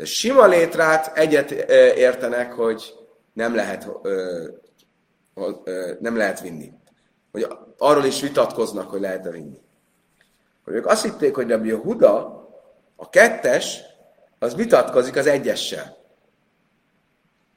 De 0.00 0.06
sima 0.06 0.46
létrát 0.46 1.16
egyet 1.16 1.50
értenek, 1.96 2.52
hogy 2.52 2.94
nem 3.32 3.54
lehet, 3.54 3.88
ö, 4.02 4.44
ö, 5.64 5.92
nem 5.98 6.16
lehet 6.16 6.40
vinni. 6.40 6.72
Hogy 7.32 7.46
arról 7.78 8.04
is 8.04 8.20
vitatkoznak, 8.20 8.90
hogy 8.90 9.00
lehet-e 9.00 9.30
vinni. 9.30 9.60
Hogy 10.64 10.74
ők 10.74 10.86
azt 10.86 11.02
hitték, 11.02 11.34
hogy 11.34 11.48
Rabbi 11.48 11.70
Huda 11.70 12.14
a 12.96 13.08
kettes 13.08 13.80
az 14.38 14.54
vitatkozik 14.54 15.16
az 15.16 15.26
egyessel. 15.26 15.96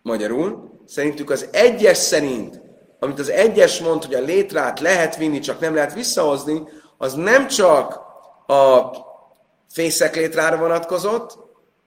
Magyarul, 0.01 0.79
szerintük 0.86 1.29
az 1.29 1.47
egyes 1.51 1.97
szerint, 1.97 2.62
amit 2.99 3.19
az 3.19 3.29
egyes 3.29 3.79
mond, 3.79 4.03
hogy 4.03 4.15
a 4.15 4.21
létrát 4.21 4.79
lehet 4.79 5.15
vinni, 5.15 5.39
csak 5.39 5.60
nem 5.60 5.75
lehet 5.75 5.93
visszahozni, 5.93 6.63
az 6.97 7.13
nem 7.13 7.47
csak 7.47 7.99
a 8.47 8.82
fészek 9.69 10.15
létrára 10.15 10.58
vonatkozott, 10.58 11.42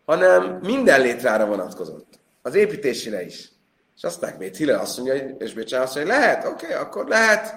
hanem 0.06 0.58
minden 0.62 1.00
létrára 1.00 1.46
vonatkozott. 1.46 2.18
Az 2.42 2.54
építésére 2.54 3.24
is. 3.24 3.50
És 3.96 4.02
aztán 4.02 4.34
még 4.38 4.54
Hillel 4.54 4.80
azt 4.80 4.96
mondja, 4.96 5.14
és 5.38 5.54
Bécsán 5.54 5.82
azt 5.82 5.94
mondja, 5.94 6.14
hogy 6.14 6.22
lehet, 6.22 6.44
oké, 6.46 6.64
okay, 6.64 6.76
akkor 6.78 7.06
lehet. 7.06 7.54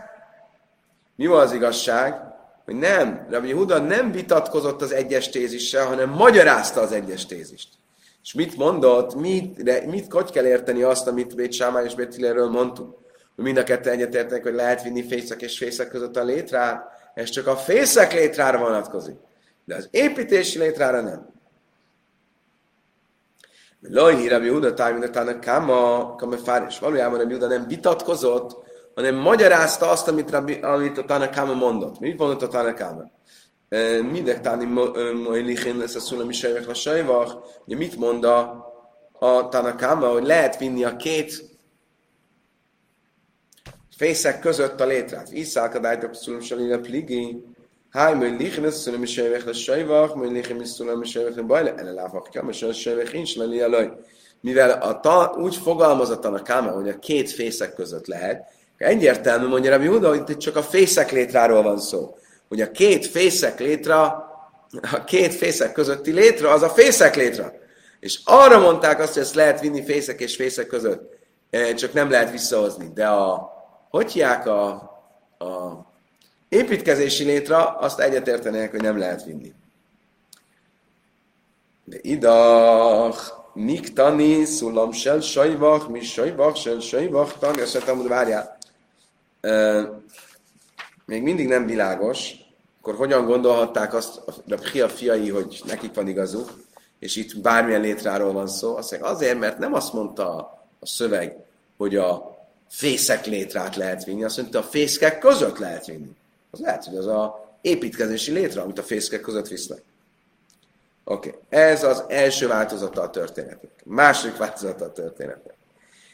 Mi 1.15 1.27
van 1.27 1.41
az 1.41 1.53
igazság? 1.53 2.29
hogy 2.69 2.77
nem, 2.77 3.27
Rabbi 3.29 3.51
Huda 3.51 3.79
nem 3.79 4.11
vitatkozott 4.11 4.81
az 4.81 4.91
egyes 4.91 5.29
tézissel, 5.29 5.85
hanem 5.85 6.09
magyarázta 6.09 6.81
az 6.81 6.91
egyes 6.91 7.25
tézist. 7.25 7.69
És 8.23 8.33
mit 8.33 8.57
mondott, 8.57 9.15
mit, 9.15 9.85
mit 9.85 10.11
hogy 10.11 10.31
kell 10.31 10.45
érteni 10.45 10.81
azt, 10.81 11.07
amit 11.07 11.35
Bét 11.35 11.55
és 11.83 11.95
Bét 11.95 12.15
Hillerről 12.15 12.49
mondtunk? 12.49 12.95
Hogy 13.35 13.43
mind 13.43 13.57
a 13.57 13.63
kettő 13.63 13.89
egyetértenek, 13.89 14.43
hogy 14.43 14.53
lehet 14.53 14.83
vinni 14.83 15.07
fészek 15.07 15.41
és 15.41 15.57
fészek 15.57 15.87
között 15.87 16.17
a 16.17 16.23
létrát, 16.23 16.83
ez 17.13 17.29
csak 17.29 17.47
a 17.47 17.55
fészek 17.55 18.13
létrára 18.13 18.57
vonatkozik. 18.57 19.15
De 19.65 19.75
az 19.75 19.87
építési 19.91 20.59
létrára 20.59 21.01
nem. 21.01 21.33
Lajhi 23.81 24.27
Rabbi 24.27 24.49
Huda 24.49 24.73
tájmindatának 24.73 25.39
káma, 25.39 26.15
kama 26.15 26.37
fár, 26.37 26.65
és 26.69 26.79
valójában 26.79 27.19
Rabbi 27.19 27.33
Huda 27.33 27.47
nem 27.47 27.67
vitatkozott, 27.67 28.67
hanem 28.95 29.15
magyarázta 29.15 29.89
azt, 29.89 30.07
amit, 30.07 30.29
Rabbi, 30.29 30.53
amit 30.53 30.97
a 30.97 31.05
Tanakáma 31.05 31.53
mondott. 31.53 31.99
Mit 31.99 32.17
mondott 32.17 32.41
a 32.41 32.47
Tanakáma? 32.47 33.11
Mindek 34.11 34.41
táni 34.41 34.65
mojlichin 35.23 35.77
lesz 35.77 35.95
a 35.95 35.99
szulami 35.99 36.33
sejvek 36.33 36.67
a 36.67 36.73
sajvach. 36.73 37.35
Ugye 37.65 37.75
mit 37.75 37.95
mond 37.95 38.23
a, 38.23 38.65
a 39.11 39.47
Tanakáma, 39.47 40.07
hogy 40.07 40.25
lehet 40.25 40.57
vinni 40.57 40.83
a 40.83 40.95
két 40.95 41.43
fészek 43.97 44.39
között 44.39 44.79
a 44.79 44.85
létrát. 44.85 45.31
Iszálkadájt 45.31 46.03
a 46.03 46.13
szulami 46.13 46.43
sejvek 46.43 46.81
pligi. 46.81 47.43
Háj, 47.89 48.15
majd 48.15 48.39
lichin 48.39 48.63
lesz 48.63 48.75
a 48.75 48.77
szulami 48.77 49.05
sejvek 49.05 49.47
a 49.47 49.53
sajvach, 49.53 50.15
majd 50.15 50.31
lichin 50.31 50.61
is 50.61 50.67
szulami 50.67 51.05
sejvek 51.05 51.37
a 51.37 51.57
ele 51.77 52.73
sejvek 52.73 53.13
nincs 53.13 53.35
lenni 53.35 53.59
elaj. 53.59 53.91
Mivel 54.41 54.69
a 54.69 54.99
ta, 54.99 55.35
úgy 55.37 55.55
fogalmazott 55.55 56.25
a 56.25 56.41
Káma, 56.41 56.71
hogy 56.71 56.89
a 56.89 56.99
két 56.99 57.31
fészek 57.31 57.73
között 57.73 58.07
lehet, 58.07 58.57
Egyértelmű, 58.79 59.47
mondja 59.47 59.71
Rabbi 59.71 59.87
Huda, 59.87 60.09
hogy 60.09 60.29
itt 60.29 60.37
csak 60.37 60.55
a 60.55 60.63
fészek 60.63 61.11
létráról 61.11 61.61
van 61.61 61.79
szó. 61.79 62.17
Hogy 62.47 62.61
a 62.61 62.71
két 62.71 63.05
fészek 63.05 63.59
létra, 63.59 64.01
a 64.91 65.03
két 65.03 65.33
fészek 65.33 65.71
közötti 65.71 66.11
létra, 66.11 66.51
az 66.51 66.61
a 66.61 66.69
fészek 66.69 67.15
létra. 67.15 67.53
És 67.99 68.19
arra 68.23 68.59
mondták 68.59 68.99
azt, 68.99 69.13
hogy 69.13 69.21
ezt 69.21 69.35
lehet 69.35 69.59
vinni 69.59 69.83
fészek 69.83 70.19
és 70.19 70.35
fészek 70.35 70.67
között, 70.67 71.17
eh, 71.49 71.73
csak 71.73 71.93
nem 71.93 72.09
lehet 72.09 72.31
visszahozni. 72.31 72.91
De 72.93 73.07
a, 73.07 73.51
hogy 73.89 74.11
a, 74.45 74.67
a 75.37 75.88
építkezési 76.49 77.23
létra, 77.23 77.77
azt 77.77 77.99
egyetértenek, 77.99 78.71
hogy 78.71 78.81
nem 78.81 78.97
lehet 78.97 79.23
vinni. 79.23 79.53
De 81.83 81.97
idach, 82.01 83.37
Niktani, 83.53 84.45
szulam 84.45 84.91
sel 84.91 85.19
sajvach, 85.21 85.89
mi 85.89 86.01
sajvach, 86.01 86.59
sel 86.59 86.79
sajvach, 86.79 87.43
azt 87.43 87.73
mondtam, 87.73 87.97
hogy 87.97 88.07
várjál 88.07 88.57
még 91.05 91.21
mindig 91.23 91.47
nem 91.47 91.65
világos, 91.65 92.31
akkor 92.81 92.95
hogyan 92.95 93.25
gondolhatták 93.25 93.93
azt 93.93 94.17
a 94.27 94.69
Pia 94.71 94.89
fiai, 94.89 95.29
hogy 95.29 95.61
nekik 95.65 95.93
van 95.93 96.07
igazuk, 96.07 96.63
és 96.99 97.15
itt 97.15 97.39
bármilyen 97.41 97.81
létráról 97.81 98.31
van 98.31 98.47
szó, 98.47 98.75
azt 98.75 98.91
mondják, 98.91 99.11
azért, 99.11 99.39
mert 99.39 99.57
nem 99.57 99.73
azt 99.73 99.93
mondta 99.93 100.35
a 100.79 100.85
szöveg, 100.85 101.35
hogy 101.77 101.95
a 101.95 102.37
fészek 102.69 103.25
létrát 103.25 103.75
lehet 103.75 104.03
vinni, 104.03 104.23
azt 104.23 104.37
mondta, 104.37 104.59
a 104.59 104.63
fészkek 104.63 105.19
között 105.19 105.57
lehet 105.57 105.85
vinni. 105.85 106.17
Az 106.51 106.59
lehet, 106.59 106.85
hogy 106.85 106.97
az 106.97 107.07
a 107.07 107.49
építkezési 107.61 108.31
létre, 108.31 108.61
amit 108.61 108.79
a 108.79 108.83
fészkek 108.83 109.21
között 109.21 109.47
visznek. 109.47 109.81
Oké, 111.03 111.29
okay. 111.29 111.39
ez 111.49 111.83
az 111.83 112.03
első 112.07 112.47
változata 112.47 113.01
a 113.01 113.09
történetnek. 113.09 113.71
Második 113.83 114.37
változata 114.37 114.85
a 114.85 114.91
történetnek. 114.91 115.53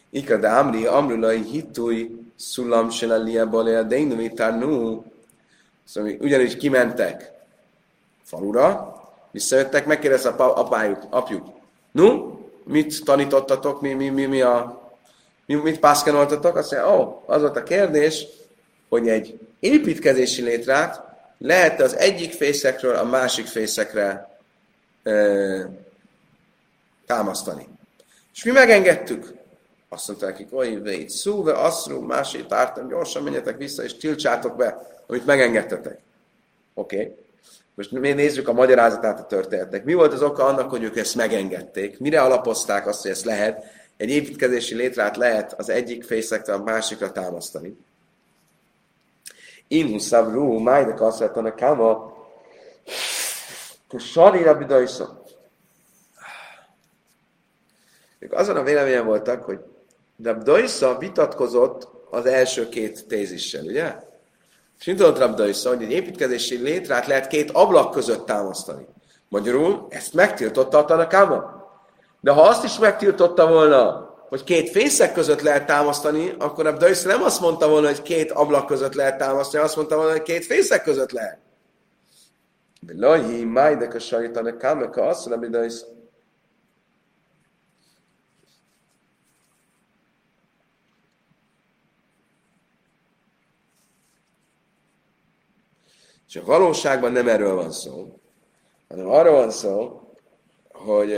Ika 0.09 0.37
de 0.37 0.49
Amri, 0.49 0.85
Amrulai 0.85 1.41
hitui 1.41 2.31
szulam 2.35 2.89
se 2.89 3.13
a 3.41 3.49
balea 3.49 3.83
deinu 3.83 4.15
nu. 4.37 5.03
Szóval 5.83 6.11
ugyanúgy 6.19 6.57
kimentek 6.57 7.31
falura, 8.23 8.95
visszajöttek, 9.31 9.85
megkérdezte 9.85 10.29
a 10.29 10.57
apájuk, 10.59 11.03
apjuk. 11.09 11.47
Nu, 11.91 12.39
mit 12.63 13.03
tanítottatok, 13.03 13.81
mi, 13.81 13.93
mi, 13.93 14.09
mi, 14.09 14.25
mi 14.25 14.41
a, 14.41 14.81
mi, 15.45 15.53
mit 15.53 15.79
pászkenoltatok? 15.79 16.55
Azt 16.55 16.71
mondja, 16.71 16.95
ó, 16.97 16.99
oh, 16.99 17.23
az 17.25 17.41
volt 17.41 17.57
a 17.57 17.63
kérdés, 17.63 18.25
hogy 18.89 19.07
egy 19.07 19.39
építkezési 19.65 20.41
létrát 20.41 21.03
lehet 21.37 21.81
az 21.81 21.97
egyik 21.97 22.33
fészekről 22.33 22.95
a 22.95 23.03
másik 23.03 23.45
fészekre 23.45 24.37
e, 25.03 25.13
támasztani. 27.05 27.67
És 28.33 28.43
mi 28.43 28.51
megengedtük. 28.51 29.33
Azt 29.89 30.07
mondta 30.07 30.25
nekik, 30.25 30.47
oj, 30.51 30.81
vét, 30.81 31.09
szúve, 31.09 31.53
asszrú, 31.53 32.01
másét 32.01 32.53
ártam, 32.53 32.87
gyorsan 32.87 33.23
menjetek 33.23 33.57
vissza, 33.57 33.83
és 33.83 33.97
tiltsátok 33.97 34.55
be, 34.55 34.87
amit 35.07 35.25
megengedtetek. 35.25 35.99
Oké. 36.73 36.95
Okay. 36.95 37.15
Most 37.75 37.91
mi 37.91 38.13
nézzük 38.13 38.47
a 38.47 38.53
magyarázatát 38.53 39.19
a 39.19 39.25
történetnek. 39.25 39.83
Mi 39.83 39.93
volt 39.93 40.13
az 40.13 40.21
oka 40.21 40.45
annak, 40.45 40.69
hogy 40.69 40.83
ők 40.83 40.97
ezt 40.97 41.15
megengedték? 41.15 41.99
Mire 41.99 42.21
alapozták 42.21 42.87
azt, 42.87 43.01
hogy 43.01 43.11
ezt 43.11 43.25
lehet? 43.25 43.63
Egy 43.97 44.09
építkezési 44.09 44.75
létrát 44.75 45.17
lehet 45.17 45.53
az 45.53 45.69
egyik 45.69 46.03
fészektől 46.03 46.55
a 46.55 46.63
másikra 46.63 47.11
támasztani. 47.11 47.77
Inhu 49.67 49.99
szabrú, 49.99 50.57
májdek 50.57 51.01
azt 51.01 51.21
a 51.21 51.53
káma, 51.53 52.13
Sari 53.97 54.43
Rabbi 54.43 54.65
Ők 58.19 58.33
azon 58.33 58.55
a 58.55 58.63
véleményen 58.63 59.05
voltak, 59.05 59.43
hogy 59.43 59.59
de 60.15 60.29
Abdaisza 60.29 60.97
vitatkozott 60.97 61.87
az 62.09 62.25
első 62.25 62.69
két 62.69 63.07
tézissel, 63.07 63.63
ugye? 63.63 63.95
És 64.79 64.85
mit 64.85 64.97
tudott 64.97 65.19
Abdaisza, 65.19 65.69
hogy 65.69 65.83
egy 65.83 65.91
építkezési 65.91 66.57
létrát 66.57 67.07
lehet 67.07 67.27
két 67.27 67.51
ablak 67.51 67.91
között 67.91 68.25
támasztani. 68.25 68.87
Magyarul 69.29 69.87
ezt 69.89 70.13
megtiltotta 70.13 70.77
a 70.77 70.85
Tanakáma. 70.85 71.63
De 72.21 72.31
ha 72.31 72.41
azt 72.41 72.63
is 72.63 72.79
megtiltotta 72.79 73.47
volna, 73.47 74.04
hogy 74.29 74.43
két 74.43 74.69
fészek 74.69 75.13
között 75.13 75.41
lehet 75.41 75.65
támasztani, 75.65 76.35
akkor 76.37 76.67
Abdaisza 76.67 77.07
nem 77.07 77.23
azt 77.23 77.41
mondta 77.41 77.69
volna, 77.69 77.87
hogy 77.87 78.01
két 78.01 78.31
ablak 78.31 78.65
között 78.65 78.93
lehet 78.93 79.17
támasztani, 79.17 79.63
azt 79.63 79.75
mondta 79.75 79.95
volna, 79.95 80.11
hogy 80.11 80.21
két 80.21 80.45
fészek 80.45 80.83
között 80.83 81.11
lehet. 81.11 81.39
Lahi, 82.87 83.43
májdek 83.43 83.93
a 83.93 83.99
sajtanak 83.99 84.57
kámeka, 84.57 85.07
azt 85.07 85.25
mondja, 85.25 85.59
hogy 85.59 85.73
És 96.27 96.41
a 96.41 96.45
valóságban 96.45 97.11
nem 97.11 97.27
erről 97.27 97.55
van 97.55 97.71
szó, 97.71 98.19
hanem 98.87 99.09
arról 99.09 99.35
van 99.35 99.51
szó, 99.51 100.01
hogy 100.71 101.11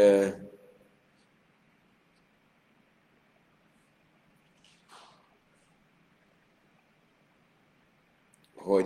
hogy 8.67 8.86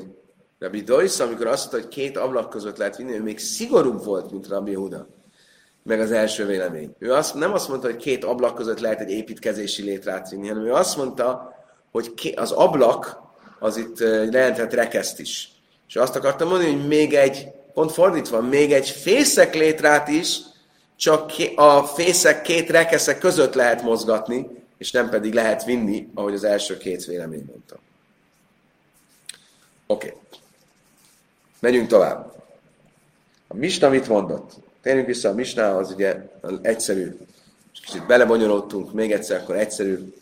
Rabbi 0.60 0.82
Dois, 0.82 1.20
amikor 1.20 1.48
azt 1.48 1.72
mondta, 1.72 1.90
hogy 1.90 1.96
két 1.96 2.18
ablak 2.18 2.50
között 2.50 2.78
lehet 2.78 2.98
vinni, 2.98 3.14
ő 3.14 3.22
még 3.22 3.40
szigorúbb 3.40 4.04
volt, 4.04 4.32
mint 4.32 4.48
Rabbi 4.48 4.74
Huda, 4.74 5.08
meg 5.84 6.00
az 6.00 6.12
első 6.12 6.46
vélemény. 6.46 6.96
Ő 7.00 7.14
azt, 7.14 7.36
nem 7.36 7.54
azt 7.54 7.70
mondta, 7.70 7.88
hogy 7.88 7.98
két 7.98 8.24
ablak 8.24 8.56
között 8.56 8.80
lehet 8.80 9.00
egy 9.00 9.10
építkezési 9.10 9.84
létrát 9.84 10.30
vinni, 10.30 10.48
hanem 10.48 10.66
ő 10.66 10.74
azt 10.74 10.98
mondta, 10.98 11.56
hogy 11.92 12.34
az 12.36 12.52
ablak 12.52 13.20
az 13.60 13.78
itt 13.78 14.00
jelentett 14.00 14.74
rekeszt 14.74 15.20
is. 15.20 15.52
És 15.88 15.96
azt 15.96 16.16
akartam 16.16 16.48
mondani, 16.48 16.72
hogy 16.72 16.88
még 16.88 17.14
egy, 17.14 17.48
pont 17.74 17.92
fordítva, 17.92 18.42
még 18.42 18.74
egy 18.74 18.90
fészek 18.90 19.56
létrát 19.56 20.08
is 20.08 20.40
csak 20.96 21.32
a 21.56 21.84
fészek 21.84 22.42
két 22.42 22.70
rekeszek 22.70 23.18
között 23.18 23.54
lehet 23.54 23.82
mozgatni, 23.82 24.48
és 24.78 24.92
nem 24.92 25.10
pedig 25.10 25.34
lehet 25.34 25.66
vinni, 25.66 26.08
ahogy 26.14 26.34
az 26.34 26.44
első 26.44 26.78
két 26.78 27.06
vélemény 27.06 27.46
mondta. 27.48 27.80
Oké. 29.92 30.08
Okay. 30.08 30.20
Megyünk 31.60 31.88
tovább. 31.88 32.34
A 33.48 33.56
Misna 33.56 33.90
mit 33.90 34.08
mondott? 34.08 34.52
Térjünk 34.82 35.08
vissza 35.08 35.30
a 35.30 35.34
Misnához, 35.34 35.92
ugye 35.92 36.16
egyszerű. 36.62 37.18
És 37.74 37.80
kicsit 37.80 38.06
belebonyolódtunk, 38.06 38.94
még 38.94 39.12
egyszer, 39.12 39.42
akkor 39.42 39.56
egyszerű. 39.56 40.14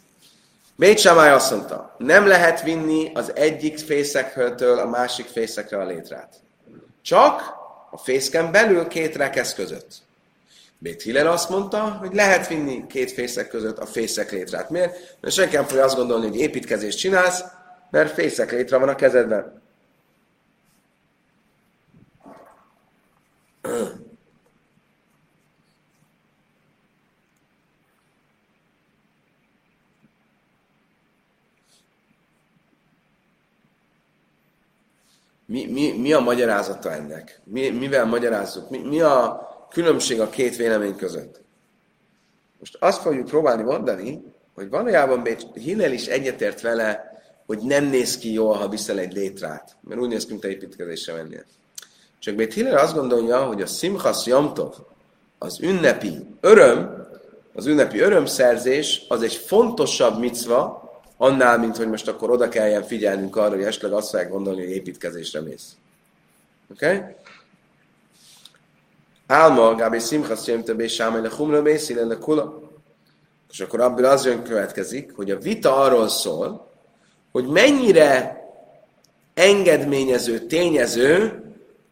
Bét 0.75 0.99
Samály 0.99 1.31
azt 1.31 1.51
mondta, 1.51 1.95
nem 1.97 2.27
lehet 2.27 2.61
vinni 2.61 3.11
az 3.13 3.31
egyik 3.35 3.77
fészekről 3.77 4.79
a 4.79 4.87
másik 4.87 5.25
fészekre 5.25 5.77
a 5.77 5.85
létrát. 5.85 6.35
Csak 7.01 7.41
a 7.91 7.97
fészken 7.97 8.51
belül 8.51 8.87
két 8.87 9.15
rekesz 9.15 9.53
között. 9.53 9.95
Bét 10.77 11.01
Hiller 11.01 11.27
azt 11.27 11.49
mondta, 11.49 11.97
hogy 11.99 12.13
lehet 12.13 12.47
vinni 12.47 12.87
két 12.87 13.11
fészek 13.11 13.47
között 13.47 13.77
a 13.77 13.85
fészek 13.85 14.31
létrát. 14.31 14.69
Miért? 14.69 15.17
Mert 15.19 15.33
senki 15.33 15.55
nem 15.55 15.65
fogja 15.65 15.83
azt 15.83 15.95
gondolni, 15.95 16.27
hogy 16.27 16.39
építkezést 16.39 16.97
csinálsz, 16.97 17.43
mert 17.89 18.13
fészek 18.13 18.51
létre 18.51 18.77
van 18.77 18.89
a 18.89 18.95
kezedben. 18.95 19.61
Mi, 35.45 35.65
mi, 35.65 35.91
mi 35.97 36.13
a 36.13 36.19
magyarázata 36.19 36.91
ennek? 36.91 37.41
Mi, 37.43 37.69
mivel 37.69 38.05
magyarázzuk? 38.05 38.69
Mi, 38.69 38.77
mi 38.77 39.01
a 39.01 39.47
különbség 39.69 40.19
a 40.19 40.29
két 40.29 40.55
vélemény 40.55 40.95
között? 40.95 41.41
Most 42.59 42.77
azt 42.79 43.01
fogjuk 43.01 43.27
próbálni 43.27 43.63
mondani, 43.63 44.23
hogy 44.53 44.69
valójában 44.69 45.27
Hillel 45.53 45.91
is 45.91 46.07
egyetért 46.07 46.61
vele, 46.61 47.08
hogy 47.49 47.59
nem 47.59 47.85
néz 47.85 48.17
ki 48.17 48.33
jól, 48.33 48.53
ha 48.53 48.69
viszel 48.69 48.99
egy 48.99 49.13
létrát. 49.13 49.75
Mert 49.81 50.01
úgy 50.01 50.07
néz 50.07 50.25
ki, 50.25 50.31
mint 50.31 50.43
egy 50.43 50.51
építkezésre 50.51 51.13
mennél. 51.13 51.45
Csak 52.19 52.35
Bét 52.35 52.53
Hillel 52.53 52.77
azt 52.77 52.93
gondolja, 52.95 53.45
hogy 53.45 53.61
a 53.61 53.65
Simchas 53.65 54.25
Yomtov, 54.25 54.73
az 55.37 55.59
ünnepi 55.61 56.25
öröm, 56.41 57.07
az 57.53 57.65
ünnepi 57.65 57.99
örömszerzés, 57.99 59.05
az 59.07 59.21
egy 59.21 59.33
fontosabb 59.33 60.19
micva, 60.19 60.91
annál, 61.17 61.57
mint 61.57 61.77
hogy 61.77 61.87
most 61.87 62.07
akkor 62.07 62.31
oda 62.31 62.49
kelljen 62.49 62.83
figyelnünk 62.83 63.35
arra, 63.35 63.55
hogy 63.55 63.63
esetleg 63.63 63.93
azt 63.93 64.09
fogják 64.09 64.29
gondolni, 64.29 64.61
hogy 64.61 64.75
építkezésre 64.75 65.41
mész. 65.41 65.75
Oké? 66.71 66.85
Okay? 66.85 67.15
Álma, 69.27 69.75
Gábi 69.75 69.99
Simchas 69.99 70.47
Jömte 70.47 70.73
Bé 70.73 70.87
Sámai 70.87 71.21
le 71.21 71.29
Humla 71.29 71.61
Bé 71.61 71.79
le 71.93 72.15
Kula. 72.15 72.61
És 73.51 73.59
akkor 73.59 73.81
abból 73.81 74.03
az 74.03 74.25
jön 74.25 74.43
következik, 74.43 75.15
hogy 75.15 75.31
a 75.31 75.37
vita 75.37 75.75
arról 75.75 76.07
szól, 76.07 76.68
hogy 77.39 77.47
mennyire 77.47 78.43
engedményező 79.33 80.39
tényező 80.39 81.43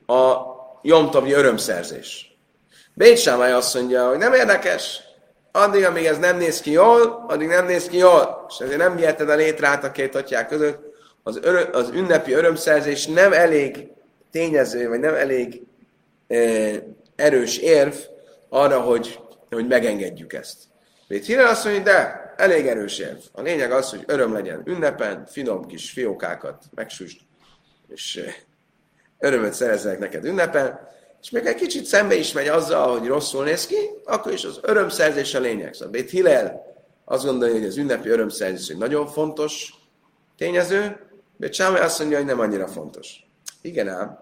a 0.06 0.36
jomtavi 0.82 1.32
örömszerzés. 1.32 2.38
Bét 2.94 3.18
Sámai 3.18 3.52
azt 3.52 3.76
mondja, 3.76 4.08
hogy 4.08 4.18
nem 4.18 4.34
érdekes, 4.34 5.00
addig, 5.52 5.84
amíg 5.84 6.06
ez 6.06 6.18
nem 6.18 6.38
néz 6.38 6.62
ki 6.62 6.72
jól, 6.72 7.26
addig 7.28 7.48
nem 7.48 7.66
néz 7.66 7.88
ki 7.88 7.98
jól. 7.98 8.46
És 8.50 8.58
ezért 8.60 8.78
nem 8.78 8.96
viheted 8.96 9.30
a 9.30 9.36
létrát 9.36 9.84
a 9.84 9.92
két 9.92 10.16
atyák 10.16 10.48
között. 10.48 10.80
Az, 11.24 11.40
örö, 11.42 11.62
az 11.72 11.90
ünnepi 11.94 12.34
örömszerzés 12.34 13.06
nem 13.06 13.34
elég 13.34 13.88
tényező, 14.32 14.90
vagy 14.90 15.00
nem 15.00 15.14
elég 15.14 15.62
e, 16.28 16.38
erős 17.16 17.58
érv 17.58 17.94
arra, 18.50 18.80
hogy, 18.80 19.20
hogy 19.50 19.68
megengedjük 19.68 20.34
ezt. 20.34 20.58
Hillel 21.08 21.48
azt 21.48 21.64
mondja, 21.64 21.84
de 21.84 22.27
elég 22.38 22.67
erős 22.67 23.00
érv. 23.00 23.17
A 23.32 23.41
lényeg 23.41 23.71
az, 23.71 23.89
hogy 23.89 24.04
öröm 24.06 24.34
legyen 24.34 24.62
ünnepen, 24.65 25.26
finom 25.26 25.65
kis 25.65 25.91
fiókákat 25.91 26.63
megsüst, 26.76 27.21
és 27.88 28.23
örömöt 29.19 29.54
szerezzenek 29.54 30.00
neked 30.00 30.26
ünnepen, 30.26 30.80
és 31.21 31.30
még 31.30 31.45
egy 31.45 31.56
kicsit 31.56 31.86
szembe 31.86 32.15
is 32.15 32.32
megy 32.32 32.47
azzal, 32.47 33.00
hogy 33.00 33.08
rosszul 33.08 33.43
néz 33.43 33.65
ki, 33.65 33.78
akkor 34.06 34.32
is 34.32 34.43
az 34.43 34.60
örömszerzés 34.62 35.34
a 35.34 35.39
lényeg. 35.39 35.73
Szóval 35.73 35.89
Bét 35.89 36.10
Hillel 36.10 36.76
azt 37.06 37.26
gondolja, 37.26 37.56
hogy 37.56 37.65
az 37.65 37.78
ünnepi 37.78 38.10
örömszerzés 38.10 38.67
egy 38.67 38.78
nagyon 38.78 39.08
fontos 39.08 39.73
tényező, 40.38 41.00
Bét 41.38 41.54
Sámai 41.54 41.82
azt 41.82 42.00
mondja, 42.00 42.17
hogy 42.17 42.26
nem 42.26 42.39
annyira 42.39 42.67
fontos. 42.67 43.26
Igen 43.62 43.88
ám, 43.88 44.19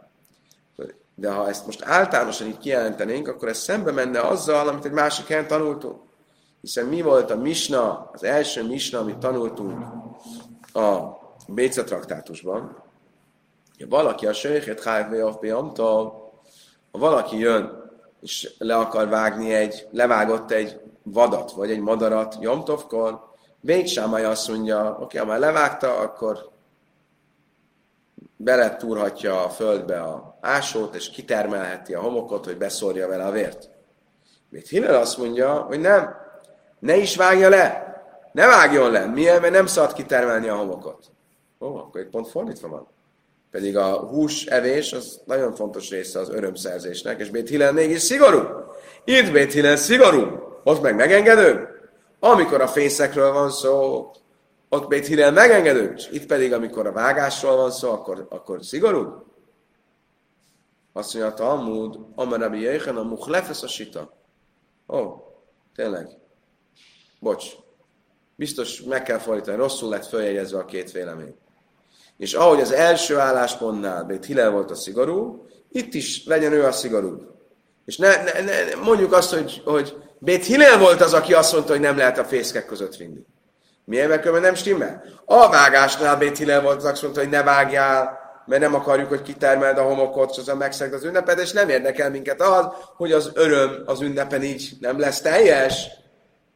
de 1.16 1.32
ha 1.32 1.50
ezt 1.50 1.66
most 1.66 1.84
általánosan 1.84 2.48
így 2.48 2.58
kijelentenénk, 2.58 3.28
akkor 3.28 3.48
ez 3.48 3.58
szembe 3.58 3.92
menne 3.92 4.20
azzal, 4.20 4.68
amit 4.68 4.86
egy 4.86 4.92
másik 4.92 5.28
helyen 5.28 5.48
tanultunk. 5.48 6.02
Hiszen 6.66 6.86
mi 6.86 7.02
volt 7.02 7.32
a 7.32 7.36
misna, 7.36 8.10
az 8.14 8.24
első 8.24 8.64
misna, 8.64 9.00
amit 9.00 9.18
tanultunk 9.18 9.86
a 10.74 11.00
Béca 11.48 11.84
traktátusban, 11.84 12.84
ha 13.80 13.86
valaki 13.90 14.28
a 14.28 14.34
Söjhet 14.34 14.84
Hájvé 14.84 15.20
Afbiamtól, 15.20 16.32
ha 16.92 17.00
valaki 17.00 17.38
jön, 17.38 17.92
és 18.22 18.54
le 18.58 18.76
akar 18.76 19.08
vágni 19.08 19.54
egy, 19.54 19.88
levágott 19.92 20.52
egy 20.52 20.80
vadat, 21.04 21.52
vagy 21.52 21.72
egy 21.72 21.80
madarat 21.80 22.38
Jomtovkor, 22.42 23.24
Végsámai 23.60 24.24
azt 24.24 24.48
mondja, 24.48 24.98
oké, 25.00 25.18
ha 25.18 25.26
már 25.26 25.40
levágta, 25.40 25.98
akkor 25.98 26.50
beletúrhatja 28.38 29.44
a 29.44 29.50
földbe 29.50 30.02
a 30.02 30.38
ásót, 30.42 30.96
és 30.96 31.10
kitermelheti 31.10 31.94
a 31.94 32.02
homokot, 32.02 32.46
hogy 32.46 32.58
beszórja 32.58 33.08
vele 33.08 33.26
a 33.26 33.32
vért. 33.32 33.70
Még 34.50 34.66
Hillel 34.66 35.02
azt 35.02 35.18
mondja, 35.18 35.54
hogy 35.54 35.80
nem, 35.80 36.24
ne 36.86 36.96
is 36.96 37.16
vágja 37.16 37.50
le, 37.50 37.86
ne 38.32 38.46
vágjon 38.46 38.92
le. 38.92 39.06
Miért? 39.06 39.42
Mert 39.42 39.54
nem 39.54 39.66
szabad 39.66 39.94
kitermelni 39.94 40.48
a 40.48 40.56
homokot. 40.56 41.12
Ó, 41.60 41.76
akkor 41.76 42.02
egy 42.02 42.10
pont 42.10 42.30
fordítva 42.30 42.68
van. 42.68 42.88
Pedig 43.52 43.78
a 43.78 43.98
hús 43.98 44.46
evés 44.46 44.94
az 44.94 45.22
nagyon 45.26 45.56
fontos 45.56 45.90
része 45.90 46.20
az 46.20 46.30
örömszerzésnek, 46.30 47.20
és 47.20 47.30
Bét 47.30 47.74
mégis 47.74 48.02
szigorú. 48.02 48.42
Itt 49.04 49.32
Bét 49.32 49.54
Hillel 49.54 49.76
szigorú, 49.76 50.28
ott 50.64 50.82
meg 50.82 50.96
megengedő. 50.96 51.68
Amikor 52.20 52.62
a 52.62 52.68
fészekről 52.68 53.32
van 53.32 53.50
szó, 53.52 54.12
ott 54.70 54.88
Bét 54.88 55.32
megengedő, 55.32 55.96
itt 56.12 56.26
pedig, 56.26 56.54
amikor 56.54 56.88
a 56.88 56.92
vágásról 56.92 57.56
van 57.56 57.72
szó, 57.72 57.92
akkor, 57.92 58.28
akkor 58.30 58.64
szigorú. 58.64 59.26
Azt 60.94 61.14
mondja 61.14 61.32
a 61.32 61.36
Talmud, 61.36 61.98
Amarabi 62.16 62.62
Jöjjön, 62.62 62.96
a 62.96 63.04
muchlefesz 63.04 63.64
a 63.64 63.68
sita. 63.68 64.14
Ó, 64.88 65.02
tényleg. 65.76 66.08
Bocs. 67.26 67.46
Biztos 68.36 68.82
meg 68.82 69.04
kell 69.04 69.18
fordítani, 69.18 69.58
rosszul 69.58 69.90
lett 69.90 70.06
följegyezve 70.06 70.60
a 70.60 70.66
két 70.66 70.92
vélemény. 70.92 71.36
És 72.18 72.34
ahogy 72.34 72.60
az 72.60 72.72
első 72.72 73.18
álláspontnál 73.18 74.04
Bét 74.04 74.26
Hillel 74.26 74.52
volt 74.52 74.72
a 74.72 74.76
szigorú, 74.76 75.46
itt 75.72 75.94
is 75.94 76.26
legyen 76.26 76.54
ő 76.54 76.66
a 76.66 76.72
szigorú. 76.72 77.22
És 77.86 77.98
ne, 77.98 78.24
ne, 78.24 78.42
ne, 78.42 78.76
mondjuk 78.84 79.14
azt, 79.14 79.34
hogy, 79.34 79.62
hogy 79.66 79.96
Bét 80.20 80.46
Hillel 80.46 80.80
volt 80.80 81.02
az, 81.02 81.14
aki 81.14 81.34
azt 81.34 81.54
mondta, 81.54 81.72
hogy 81.72 81.82
nem 81.82 81.98
lehet 81.98 82.18
a 82.18 82.24
fészkek 82.24 82.66
között 82.66 82.96
vinni. 82.96 83.26
Miért? 83.86 84.08
Mert 84.08 84.42
nem 84.42 84.56
stimmel. 84.56 85.04
A 85.26 85.50
vágásnál 85.50 86.18
Bét 86.18 86.38
Hillel 86.38 86.62
volt 86.62 86.78
az, 86.78 86.86
aki 86.86 87.00
mondta, 87.02 87.22
hogy 87.22 87.30
ne 87.30 87.44
vágjál, 87.44 88.20
mert 88.46 88.62
nem 88.62 88.74
akarjuk, 88.74 89.10
hogy 89.10 89.22
kitermeld 89.22 89.78
a 89.78 89.84
homokot, 89.84 90.32
és 90.32 90.38
azon 90.38 90.58
megszegd 90.58 90.94
az 90.94 91.04
ünnepet, 91.04 91.40
és 91.40 91.52
nem 91.52 91.70
érdekel 91.70 92.10
minket 92.10 92.42
az, 92.42 92.68
hogy 92.96 93.12
az 93.12 93.32
öröm 93.34 93.84
az 93.86 94.02
ünnepen 94.02 94.44
így 94.44 94.72
nem 94.80 95.00
lesz 95.00 95.22
teljes. 95.22 96.04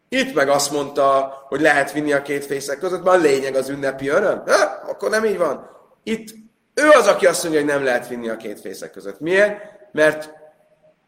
Itt 0.09 0.33
meg 0.33 0.49
azt 0.49 0.71
mondta, 0.71 1.33
hogy 1.47 1.61
lehet 1.61 1.91
vinni 1.91 2.13
a 2.13 2.21
két 2.21 2.45
fészek 2.45 2.79
között, 2.79 3.03
mert 3.03 3.17
a 3.17 3.21
lényeg 3.21 3.55
az 3.55 3.69
ünnepi 3.69 4.07
öröm. 4.07 4.43
Ha, 4.45 4.89
akkor 4.89 5.09
nem 5.09 5.25
így 5.25 5.37
van. 5.37 5.69
Itt 6.03 6.35
ő 6.73 6.89
az, 6.89 7.07
aki 7.07 7.25
azt 7.25 7.43
mondja, 7.43 7.61
hogy 7.61 7.69
nem 7.69 7.83
lehet 7.83 8.07
vinni 8.07 8.29
a 8.29 8.37
két 8.37 8.59
fészek 8.59 8.91
között. 8.91 9.19
Miért? 9.19 9.61
Mert 9.91 10.29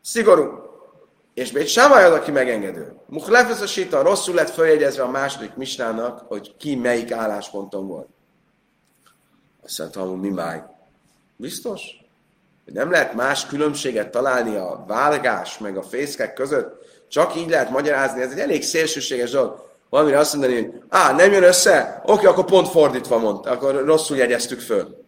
szigorú. 0.02 0.70
És 1.34 1.52
Bét 1.52 1.68
Sámály 1.68 2.04
az, 2.04 2.14
aki 2.14 2.32
megengedő. 2.32 2.96
Muhlefesz 3.08 3.62
a 3.62 3.68
sita, 3.68 4.02
rosszul 4.02 4.36
lett 4.36 4.50
följegyezve 4.50 5.04
a 5.04 5.10
második 5.10 5.56
misnának, 5.56 6.20
hogy 6.28 6.56
ki 6.58 6.76
melyik 6.76 7.12
állásponton 7.12 7.88
volt. 7.88 8.08
Azt 9.64 9.80
mondta, 9.80 10.06
mi 10.06 10.30
máj. 10.30 10.64
Biztos? 11.36 11.82
Hogy 12.64 12.74
nem 12.74 12.92
lehet 12.92 13.14
más 13.14 13.46
különbséget 13.46 14.12
találni 14.12 14.56
a 14.56 14.84
vágás 14.88 15.58
meg 15.58 15.78
a 15.78 15.84
fészkek 15.84 16.34
között? 16.34 16.86
Csak 17.12 17.36
így 17.36 17.50
lehet 17.50 17.70
magyarázni, 17.70 18.22
ez 18.22 18.32
egy 18.32 18.40
elég 18.40 18.64
szélsőséges 18.64 19.32
dolog. 19.32 19.70
Valamire 19.90 20.20
azt 20.20 20.34
mondani, 20.34 20.56
hogy 20.56 20.82
á, 20.90 21.12
nem 21.16 21.32
jön 21.32 21.44
össze? 21.44 22.02
Oké, 22.06 22.26
akkor 22.26 22.46
pont 22.46 22.68
fordítva 22.68 23.18
mondta, 23.18 23.50
akkor 23.50 23.84
rosszul 23.86 24.18
jegyeztük 24.18 24.60
föl. 24.60 25.06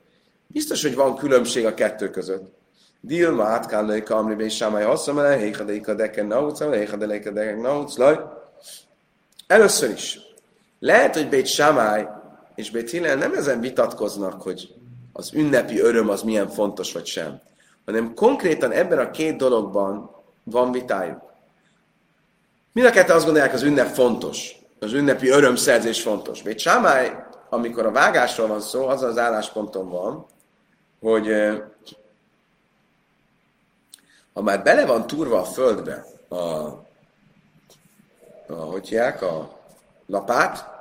Biztos, 0.48 0.82
hogy 0.82 0.96
van 0.96 1.16
különbség 1.16 1.66
a 1.66 1.74
kettő 1.74 2.10
között. 2.10 2.54
Dilma 3.02 3.44
átkállai 3.44 4.04
kamri 4.04 4.36
bé 4.36 4.48
sámály 4.48 4.84
asszam 4.84 5.20
ele, 5.20 5.36
hékadeika 5.36 5.94
deken 5.94 6.26
naucam, 6.26 6.72
hékadeika 6.72 7.32
deken 7.32 7.60
nauclaj. 7.60 8.20
Először 9.48 9.90
is, 9.90 10.20
lehet, 10.80 11.16
hogy 11.16 11.30
Bét 11.30 11.48
Sámály 11.48 12.08
és 12.56 12.72
Bét 12.72 12.90
Hillel 12.90 13.16
nem 13.16 13.34
ezen 13.34 13.60
vitatkoznak, 13.60 14.42
hogy 14.42 14.74
az 15.14 15.34
ünnepi 15.34 15.80
öröm 15.80 16.10
az 16.10 16.22
milyen 16.22 16.50
fontos 16.50 16.94
vagy 16.94 17.06
sem, 17.06 17.42
hanem 17.86 18.14
konkrétan 18.14 18.72
ebben 18.72 19.00
a 19.00 19.12
két 19.12 19.38
dologban 19.38 20.10
van 20.44 20.72
vitájuk. 20.72 21.33
Mind 22.74 22.88
a 22.88 22.92
kettő 22.92 23.14
azt 23.14 23.26
gondolják, 23.26 23.54
az 23.54 23.62
ünnep 23.62 23.94
fontos, 23.94 24.56
az 24.80 24.94
ünnepi 24.94 25.30
örömszerzés 25.30 26.02
fontos. 26.02 26.42
Bét 26.42 26.60
Sámály, 26.60 27.16
amikor 27.50 27.86
a 27.86 27.92
vágásról 27.92 28.48
van 28.48 28.62
szó, 28.62 28.88
az 28.88 29.04
az 29.04 29.18
állásponton 29.18 29.90
van, 29.90 30.26
hogy 31.00 31.28
ha 34.34 34.42
már 34.42 34.64
bele 34.64 34.86
van 34.86 35.08
turva 35.08 35.40
a 35.40 35.44
földbe 35.44 36.06
a, 36.28 36.36
a 38.48 38.54
hogy 38.54 38.88
hívják, 38.88 39.22
a 39.22 39.60
lapát, 40.06 40.72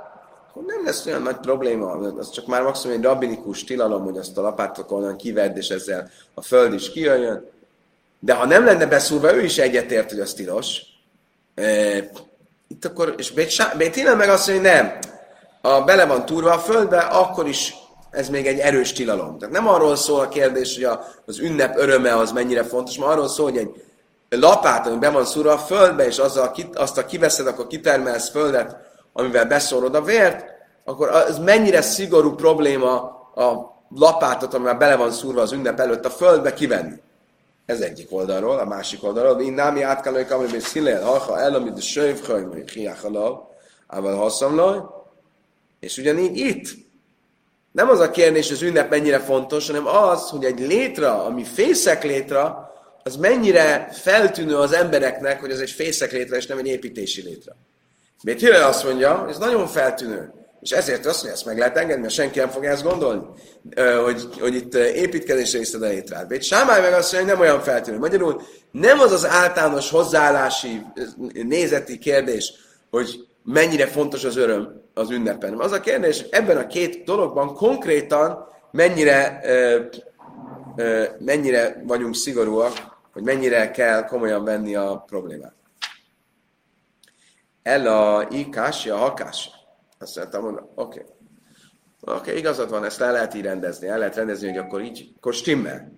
akkor 0.48 0.62
nem 0.64 0.84
lesz 0.84 1.06
olyan 1.06 1.22
nagy 1.22 1.36
probléma. 1.36 1.90
Az 1.90 2.30
csak 2.30 2.46
már 2.46 2.62
maximum 2.62 2.96
egy 2.96 3.02
rabinikus 3.02 3.64
tilalom, 3.64 4.04
hogy 4.04 4.18
azt 4.18 4.38
a 4.38 4.42
lapátot 4.42 4.90
onnan 4.90 5.16
kivedd, 5.16 5.56
és 5.56 5.68
ezzel 5.68 6.10
a 6.34 6.42
föld 6.42 6.72
is 6.72 6.90
kijöjjön. 6.90 7.50
De 8.18 8.34
ha 8.34 8.46
nem 8.46 8.64
lenne 8.64 8.86
beszúrva, 8.86 9.34
ő 9.34 9.42
is 9.42 9.58
egyetért, 9.58 10.10
hogy 10.10 10.20
az 10.20 10.34
tilos. 10.34 10.91
E, 11.54 11.96
itt 12.68 12.84
akkor, 12.84 13.14
és 13.16 13.32
Bétina 13.76 14.14
meg 14.14 14.28
azt 14.28 14.48
mondja, 14.48 14.70
hogy 14.70 14.82
nem. 14.82 14.98
Ha 15.62 15.84
bele 15.84 16.06
van 16.06 16.26
turva 16.26 16.52
a 16.52 16.58
földbe, 16.58 16.98
akkor 16.98 17.48
is 17.48 17.74
ez 18.10 18.28
még 18.28 18.46
egy 18.46 18.58
erős 18.58 18.92
tilalom. 18.92 19.38
Tehát 19.38 19.54
nem 19.54 19.68
arról 19.68 19.96
szól 19.96 20.20
a 20.20 20.28
kérdés, 20.28 20.74
hogy 20.74 20.84
a, 20.84 21.04
az 21.26 21.38
ünnep 21.38 21.76
öröme 21.76 22.16
az 22.16 22.32
mennyire 22.32 22.64
fontos, 22.64 22.98
mert 22.98 23.10
arról 23.10 23.28
szól, 23.28 23.50
hogy 23.50 23.58
egy 23.58 23.70
lapát, 24.40 24.86
ami 24.86 24.98
be 24.98 25.10
van 25.10 25.24
szúrva 25.24 25.52
a 25.52 25.58
földbe, 25.58 26.06
és 26.06 26.18
azzal, 26.18 26.54
azt 26.74 26.98
a 26.98 27.04
kiveszed, 27.04 27.46
akkor 27.46 27.66
kitermelsz 27.66 28.30
földet, 28.30 28.76
amivel 29.12 29.46
beszórod 29.46 29.94
a 29.94 30.02
vért, 30.02 30.44
akkor 30.84 31.08
az 31.08 31.38
mennyire 31.38 31.82
szigorú 31.82 32.34
probléma 32.34 32.94
a 33.34 33.76
lapátot, 33.88 34.54
amivel 34.54 34.74
bele 34.74 34.96
van 34.96 35.10
szúrva 35.10 35.40
az 35.40 35.52
ünnep 35.52 35.80
előtt 35.80 36.04
a 36.04 36.10
földbe 36.10 36.54
kivenni. 36.54 37.00
Ez 37.72 37.80
egyik 37.80 38.12
oldalról, 38.12 38.58
a 38.58 38.64
másik 38.64 39.04
oldalról. 39.04 39.40
Én 39.40 39.52
námi 39.52 39.82
átkelők, 39.82 40.30
amiben 40.30 40.60
szillél, 40.60 41.02
ha 41.02 41.40
el, 41.40 41.54
amit 41.54 41.76
a 41.76 41.80
sövhajm, 41.80 42.50
hogy 42.50 42.70
hiáchalal, 42.70 43.54
ával 43.86 44.16
haszamlaj. 44.16 44.78
És 45.80 45.96
ugyanígy 45.96 46.36
itt, 46.36 46.68
nem 47.72 47.88
az 47.88 48.00
a 48.00 48.10
kérdés, 48.10 48.46
hogy 48.46 48.56
az 48.56 48.62
ünnep 48.62 48.90
mennyire 48.90 49.18
fontos, 49.18 49.66
hanem 49.66 49.86
az, 49.86 50.28
hogy 50.28 50.44
egy 50.44 50.60
létra, 50.60 51.24
ami 51.24 51.44
fészek 51.44 52.04
létra, 52.04 52.72
az 53.02 53.16
mennyire 53.16 53.88
feltűnő 53.92 54.56
az 54.56 54.72
embereknek, 54.72 55.40
hogy 55.40 55.50
az 55.50 55.60
egy 55.60 55.70
fészek 55.70 56.12
létre, 56.12 56.36
és 56.36 56.46
nem 56.46 56.58
egy 56.58 56.66
építési 56.66 57.22
létre. 57.22 57.56
Miért 58.22 58.40
Hillel 58.40 58.68
azt 58.68 58.84
mondja, 58.84 59.26
ez 59.28 59.38
nagyon 59.38 59.66
feltűnő. 59.66 60.32
És 60.62 60.70
ezért 60.70 61.06
azt 61.06 61.14
mondja, 61.14 61.32
ezt 61.32 61.44
meg 61.44 61.58
lehet 61.58 61.76
engedni, 61.76 62.02
mert 62.02 62.14
senki 62.14 62.38
nem 62.38 62.48
fogja 62.48 62.70
ezt 62.70 62.82
gondolni, 62.82 63.22
hogy, 64.04 64.28
hogy 64.40 64.54
itt 64.54 64.74
építkezésre 64.74 65.58
iszed 65.58 65.82
a. 65.82 66.24
Bét 66.28 66.42
Sámály 66.42 66.80
meg 66.80 66.92
azt 66.92 67.12
mondja, 67.12 67.18
hogy 67.18 67.38
nem 67.38 67.50
olyan 67.50 67.62
feltűnő. 67.62 67.98
Magyarul 67.98 68.42
nem 68.70 69.00
az 69.00 69.12
az 69.12 69.26
általános 69.26 69.90
hozzáállási, 69.90 70.82
nézeti 71.32 71.98
kérdés, 71.98 72.52
hogy 72.90 73.26
mennyire 73.44 73.86
fontos 73.86 74.24
az 74.24 74.36
öröm 74.36 74.82
az 74.94 75.10
ünnepen. 75.10 75.60
Az 75.60 75.72
a 75.72 75.80
kérdés, 75.80 76.20
hogy 76.20 76.28
ebben 76.30 76.56
a 76.56 76.66
két 76.66 77.04
dologban 77.04 77.54
konkrétan 77.54 78.46
mennyire, 78.70 79.40
mennyire 81.18 81.82
vagyunk 81.86 82.14
szigorúak, 82.14 82.72
hogy 83.12 83.22
mennyire 83.22 83.70
kell 83.70 84.04
komolyan 84.04 84.44
venni 84.44 84.74
a 84.74 85.04
problémát. 85.06 85.54
El 87.62 87.86
a 87.86 88.26
ikási, 88.30 88.90
a 88.90 88.96
hakási. 88.96 89.48
Azt 90.02 90.16
mondtam, 90.16 90.44
oké. 90.44 90.64
Okay. 90.74 91.02
Oké, 92.04 92.18
okay, 92.18 92.36
igazad 92.38 92.70
van, 92.70 92.84
ezt 92.84 93.00
el 93.00 93.12
lehet 93.12 93.34
így 93.34 93.42
rendezni. 93.42 93.88
El 93.88 93.98
lehet 93.98 94.16
rendezni, 94.16 94.48
hogy 94.48 94.58
akkor 94.58 94.82
így, 94.82 95.12
akkor 95.16 95.34
stimmel. 95.34 95.92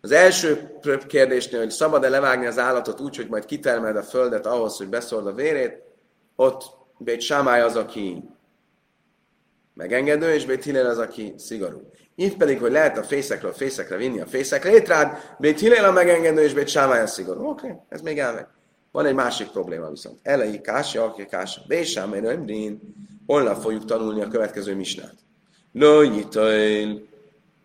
Az 0.00 0.10
első 0.10 0.78
kérdésnél, 1.06 1.60
hogy 1.60 1.70
szabad-e 1.70 2.08
levágni 2.08 2.46
az 2.46 2.58
állatot 2.58 3.00
úgy, 3.00 3.16
hogy 3.16 3.28
majd 3.28 3.44
kitermeld 3.44 3.96
a 3.96 4.02
földet 4.02 4.46
ahhoz, 4.46 4.76
hogy 4.76 4.88
beszord 4.88 5.26
a 5.26 5.32
vérét, 5.32 5.82
ott 6.36 6.62
Bét 6.98 7.20
Sámály 7.20 7.60
az, 7.60 7.76
aki 7.76 8.24
megengedő, 9.74 10.32
és 10.32 10.46
Bét 10.46 10.64
Hillel 10.64 10.86
az, 10.86 10.98
aki 10.98 11.34
szigorú. 11.36 11.90
Itt 12.14 12.36
pedig, 12.36 12.60
hogy 12.60 12.72
lehet 12.72 12.98
a 12.98 13.02
fészekről 13.02 13.50
a 13.50 13.54
fészekre 13.54 13.96
vinni 13.96 14.20
a 14.20 14.26
fészek 14.26 14.64
létrád, 14.64 15.18
Bét 15.38 15.60
Hillel 15.60 15.84
a 15.84 15.92
megengedő, 15.92 16.42
és 16.42 16.54
Bét 16.54 16.68
Sámály 16.68 17.00
a 17.00 17.06
szigorú. 17.06 17.48
Oké, 17.48 17.66
okay, 17.66 17.78
ez 17.88 18.00
még 18.00 18.18
elmegy. 18.18 18.46
Van 18.92 19.06
egy 19.06 19.14
másik 19.14 19.50
probléma 19.50 19.88
viszont. 19.88 20.18
Elei 20.22 20.60
kása, 20.60 21.04
aki 21.04 21.26
kása. 21.26 21.60
Bésám, 21.66 22.14
én 22.14 22.80
holnap 23.30 23.60
fogjuk 23.60 23.84
tanulni 23.84 24.20
a 24.20 24.28
következő 24.28 24.74
misnát. 24.74 25.14
Lőjjitail, 25.72 27.06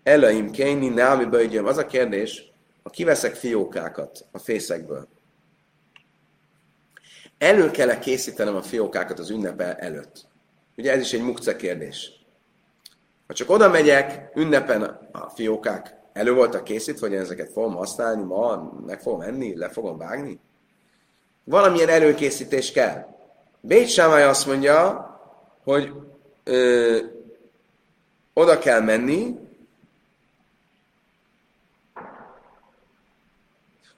eleim 0.03 0.51
kéni, 0.51 0.87
námi 0.87 1.25
bőgyöm. 1.25 1.65
Az 1.65 1.77
a 1.77 1.85
kérdés, 1.85 2.51
ha 2.83 2.89
kiveszek 2.89 3.35
fiókákat 3.35 4.25
a 4.31 4.39
fészekből, 4.39 5.07
elő 7.37 7.71
kell 7.71 7.89
-e 7.89 7.99
készítenem 7.99 8.55
a 8.55 8.61
fiókákat 8.61 9.19
az 9.19 9.29
ünnepe 9.29 9.75
előtt? 9.75 10.27
Ugye 10.77 10.91
ez 10.91 11.01
is 11.01 11.13
egy 11.13 11.23
mukce 11.23 11.55
kérdés. 11.55 12.11
Ha 13.27 13.33
csak 13.33 13.49
oda 13.49 13.69
megyek, 13.69 14.31
ünnepen 14.35 14.81
a 15.11 15.29
fiókák 15.29 15.95
elő 16.13 16.33
voltak 16.33 16.63
készítve, 16.63 17.07
hogy 17.07 17.17
ezeket 17.17 17.51
fogom 17.51 17.75
használni, 17.75 18.23
ma 18.23 18.73
meg 18.85 19.01
fogom 19.01 19.21
enni, 19.21 19.57
le 19.57 19.69
fogom 19.69 19.97
vágni, 19.97 20.39
valamilyen 21.43 21.89
előkészítés 21.89 22.71
kell. 22.71 23.05
Bét 23.61 23.87
Sámály 23.87 24.23
azt 24.23 24.45
mondja, 24.47 25.13
hogy 25.65 25.91
ö, 26.43 26.97
oda 28.33 28.59
kell 28.59 28.81
menni, 28.81 29.35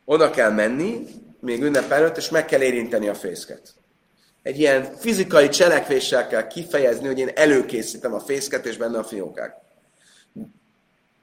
oda 0.05 0.29
kell 0.29 0.51
menni, 0.51 1.05
még 1.39 1.63
ünnep 1.63 1.91
előtt, 1.91 2.17
és 2.17 2.29
meg 2.29 2.45
kell 2.45 2.61
érinteni 2.61 3.07
a 3.07 3.13
fészket. 3.13 3.73
Egy 4.43 4.59
ilyen 4.59 4.95
fizikai 4.95 5.49
cselekvéssel 5.49 6.27
kell 6.27 6.47
kifejezni, 6.47 7.07
hogy 7.07 7.19
én 7.19 7.31
előkészítem 7.35 8.13
a 8.13 8.19
fészket, 8.19 8.65
és 8.65 8.77
benne 8.77 8.97
a 8.97 9.03
fiókák. 9.03 9.55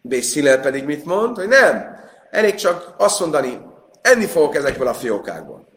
Bészilel 0.01 0.61
pedig 0.61 0.85
mit 0.85 1.05
mond? 1.05 1.37
Hogy 1.37 1.49
nem, 1.49 1.97
elég 2.31 2.55
csak 2.55 2.95
azt 2.99 3.21
mondani, 3.21 3.61
enni 4.03 4.27
fogok 4.27 4.55
ezekből 4.55 4.87
a 4.87 4.95
fiókákból. 4.95 5.69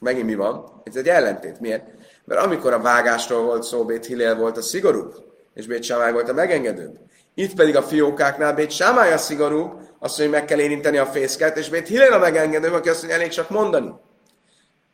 Megint 0.00 0.26
mi 0.26 0.34
van? 0.34 0.82
Ez 0.84 0.96
egy 0.96 1.08
ellentét. 1.08 1.60
Miért? 1.60 1.84
Mert 2.24 2.44
amikor 2.44 2.72
a 2.72 2.80
vágásról 2.80 3.42
volt 3.42 3.62
szó, 3.62 3.84
Bét 3.84 4.06
Hillel 4.06 4.36
volt 4.36 4.56
a 4.56 4.62
szigorúbb, 4.62 5.14
és 5.54 5.66
Bét 5.66 5.82
Sámály 5.82 6.12
volt 6.12 6.28
a 6.28 6.32
megengedőbb. 6.32 6.98
Itt 7.34 7.54
pedig 7.54 7.76
a 7.76 7.82
fiókáknál 7.82 8.54
Bét 8.54 8.70
Sámály 8.70 9.12
a 9.12 9.18
szigorú, 9.18 9.60
azt 9.98 10.18
mondja, 10.18 10.24
hogy 10.24 10.28
meg 10.28 10.44
kell 10.44 10.58
érinteni 10.58 10.98
a 10.98 11.06
fészket, 11.06 11.56
és 11.56 11.68
Bét 11.68 11.88
Hillel 11.88 12.12
a 12.12 12.18
megengedőbb, 12.18 12.72
aki 12.72 12.88
azt 12.88 12.98
mondja, 12.98 13.18
elég 13.18 13.30
csak 13.30 13.50
mondani. 13.50 13.92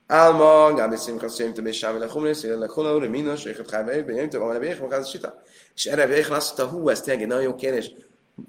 Álma, 0.07 0.75
Gábi 0.75 0.97
Szimka 0.97 1.29
Szémte 1.29 1.63
Bét 1.63 1.73
Sámály 1.73 1.99
Lechumli, 1.99 2.35
Széle 2.35 2.55
Lechumli, 2.55 2.93
Uri 2.93 3.09
Minos, 3.09 3.45
Éket 3.45 3.71
Hájbe, 3.71 4.03
Benyemte, 4.03 4.39
Van 4.39 4.55
Ebék, 4.55 4.81
Magáz 4.81 5.09
Sita. 5.09 5.43
És 5.75 5.85
erre 5.85 6.07
Bék 6.07 6.31
azt 6.31 6.59
mondta, 6.59 6.77
hú, 6.77 6.89
ez 6.89 7.01
tényleg 7.01 7.23
egy 7.23 7.29
nagyon 7.29 7.43
jó 7.43 7.55
kérdés. 7.55 7.93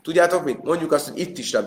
Tudjátok 0.04 0.44
mit? 0.44 0.64
Mondjuk 0.64 0.92
azt, 0.92 1.10
hogy 1.10 1.20
itt 1.20 1.38
is 1.38 1.58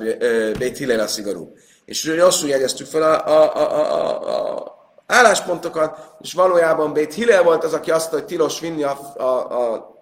Bét 0.58 0.76
Hillel 0.76 1.00
a 1.00 1.06
szigorú. 1.06 1.54
És 1.84 2.06
rosszul 2.06 2.48
jegyeztük 2.48 2.86
fel 2.86 3.02
a, 3.02 3.26
a, 3.26 3.56
a, 3.56 3.92
a, 3.92 4.60
a 4.60 4.81
álláspontokat, 5.12 6.14
és 6.20 6.32
valójában 6.32 6.92
Bét 6.92 7.14
Hillel 7.14 7.42
volt 7.42 7.64
az, 7.64 7.72
aki 7.72 7.90
azt 7.90 8.10
hogy 8.10 8.24
tilos 8.24 8.60
vinni 8.60 8.82
a, 8.82 8.98
a, 9.16 9.72
a 9.74 9.92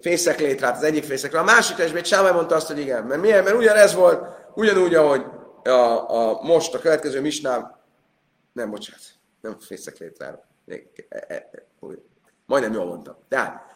fészek 0.00 0.38
létrát 0.38 0.76
az 0.76 0.82
egyik 0.82 1.04
fészekre. 1.04 1.38
A 1.38 1.44
másikra 1.44 1.84
is 1.84 1.92
Bét 1.92 2.06
Sámály 2.06 2.32
mondta 2.32 2.54
azt, 2.54 2.66
hogy 2.66 2.78
igen. 2.78 3.04
Mert 3.04 3.20
miért? 3.20 3.44
Mert 3.44 3.56
ugyanez 3.56 3.94
volt, 3.94 4.26
ugyanúgy, 4.54 4.94
ahogy 4.94 5.24
a, 5.62 5.70
a, 5.70 6.42
most 6.42 6.74
a 6.74 6.78
következő 6.78 7.20
misnál, 7.20 7.82
nem, 8.52 8.70
bocsánat, 8.70 9.02
nem 9.40 9.56
fészek 9.60 9.98
létrára. 9.98 10.44
E, 10.66 10.74
e, 11.08 11.24
e, 11.28 11.50
majdnem 12.46 12.72
jól 12.72 12.84
mondtam. 12.84 13.16
Tehát, 13.28 13.72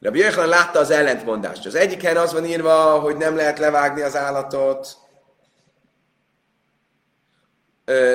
Rabbi 0.00 0.18
Jöjjön 0.18 0.48
látta 0.48 0.78
az 0.78 0.90
ellentmondást. 0.90 1.66
Az 1.66 1.74
egyiken 1.74 2.16
az 2.16 2.32
van 2.32 2.44
írva, 2.44 3.00
hogy 3.00 3.16
nem 3.16 3.36
lehet 3.36 3.58
levágni 3.58 4.02
az 4.02 4.16
állatot, 4.16 4.96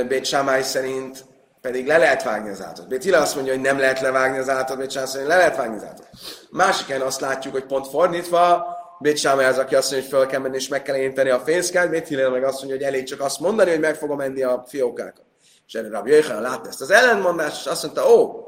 Bét 0.08 0.26
Sámály 0.26 0.62
szerint 0.62 1.26
pedig 1.62 1.88
le 1.88 1.98
lehet 1.98 2.24
vágni 2.24 2.50
az 2.50 2.62
állatot. 2.62 2.88
Bét 2.88 3.04
Hila 3.04 3.22
azt 3.22 3.36
mondja, 3.36 3.54
hogy 3.54 3.62
nem 3.62 3.80
lehet 3.80 4.00
levágni 4.00 4.38
az 4.38 4.50
állatot, 4.50 4.78
Bét 4.78 4.92
Sámály 4.92 5.10
szerint 5.10 5.30
le 5.30 5.38
lehet 5.38 5.56
vágni 5.56 5.76
az 5.76 5.84
állatot. 5.84 6.08
Másik 6.50 7.04
azt 7.04 7.22
látjuk, 7.22 7.54
hogy 7.54 7.66
pont 7.66 7.88
fordítva, 7.88 8.76
Bét 9.00 9.18
Sámály 9.18 9.46
az, 9.46 9.58
aki 9.58 9.76
azt 9.76 9.92
mondja, 9.92 10.10
hogy 10.10 10.20
föl 10.20 10.30
kell 10.30 10.40
menni 10.40 10.56
és 10.56 10.68
meg 10.68 10.82
kell 10.82 10.96
érinteni 10.96 11.30
a 11.30 11.40
fészkát, 11.40 11.90
Bét 11.90 12.08
Hila 12.08 12.30
meg 12.30 12.44
azt 12.44 12.58
mondja, 12.58 12.76
hogy 12.76 12.86
elég 12.86 13.04
csak 13.04 13.22
azt 13.22 13.40
mondani, 13.40 13.70
hogy 13.70 13.80
meg 13.80 13.96
fogom 13.96 14.18
menni 14.18 14.44
a 14.44 14.64
fiókákat. 14.68 15.26
És 15.68 15.74
erre 15.74 15.90
Rabbi 15.90 16.10
Jöjjön 16.10 16.42
látta 16.42 16.70
ezt 16.70 16.82
az 16.82 16.92
ellentmondást, 16.92 17.60
és 17.60 17.72
azt 17.72 17.84
mondta, 17.84 18.14
ó, 18.14 18.46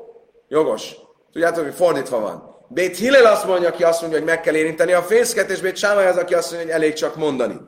jogos, 0.48 0.96
tudjátok, 1.32 1.64
hogy 1.64 1.74
fordítva 1.74 2.20
van. 2.20 2.58
Bét 2.68 2.98
Hillel 2.98 3.26
azt 3.26 3.46
mondja, 3.46 3.68
aki 3.68 3.84
azt 3.84 4.02
mondja, 4.02 4.20
hogy 4.20 4.28
meg 4.28 4.42
kell 4.42 4.56
érinteni 4.56 4.94
a 4.94 5.02
fészket, 5.02 5.50
és 5.50 5.60
Bét 5.60 5.76
Sámály 5.76 6.08
az, 6.08 6.18
aki 6.18 6.34
azt 6.34 6.52
mondja, 6.52 6.68
hogy 6.74 6.82
elég 6.82 6.94
csak 6.94 7.16
mondani. 7.16 7.60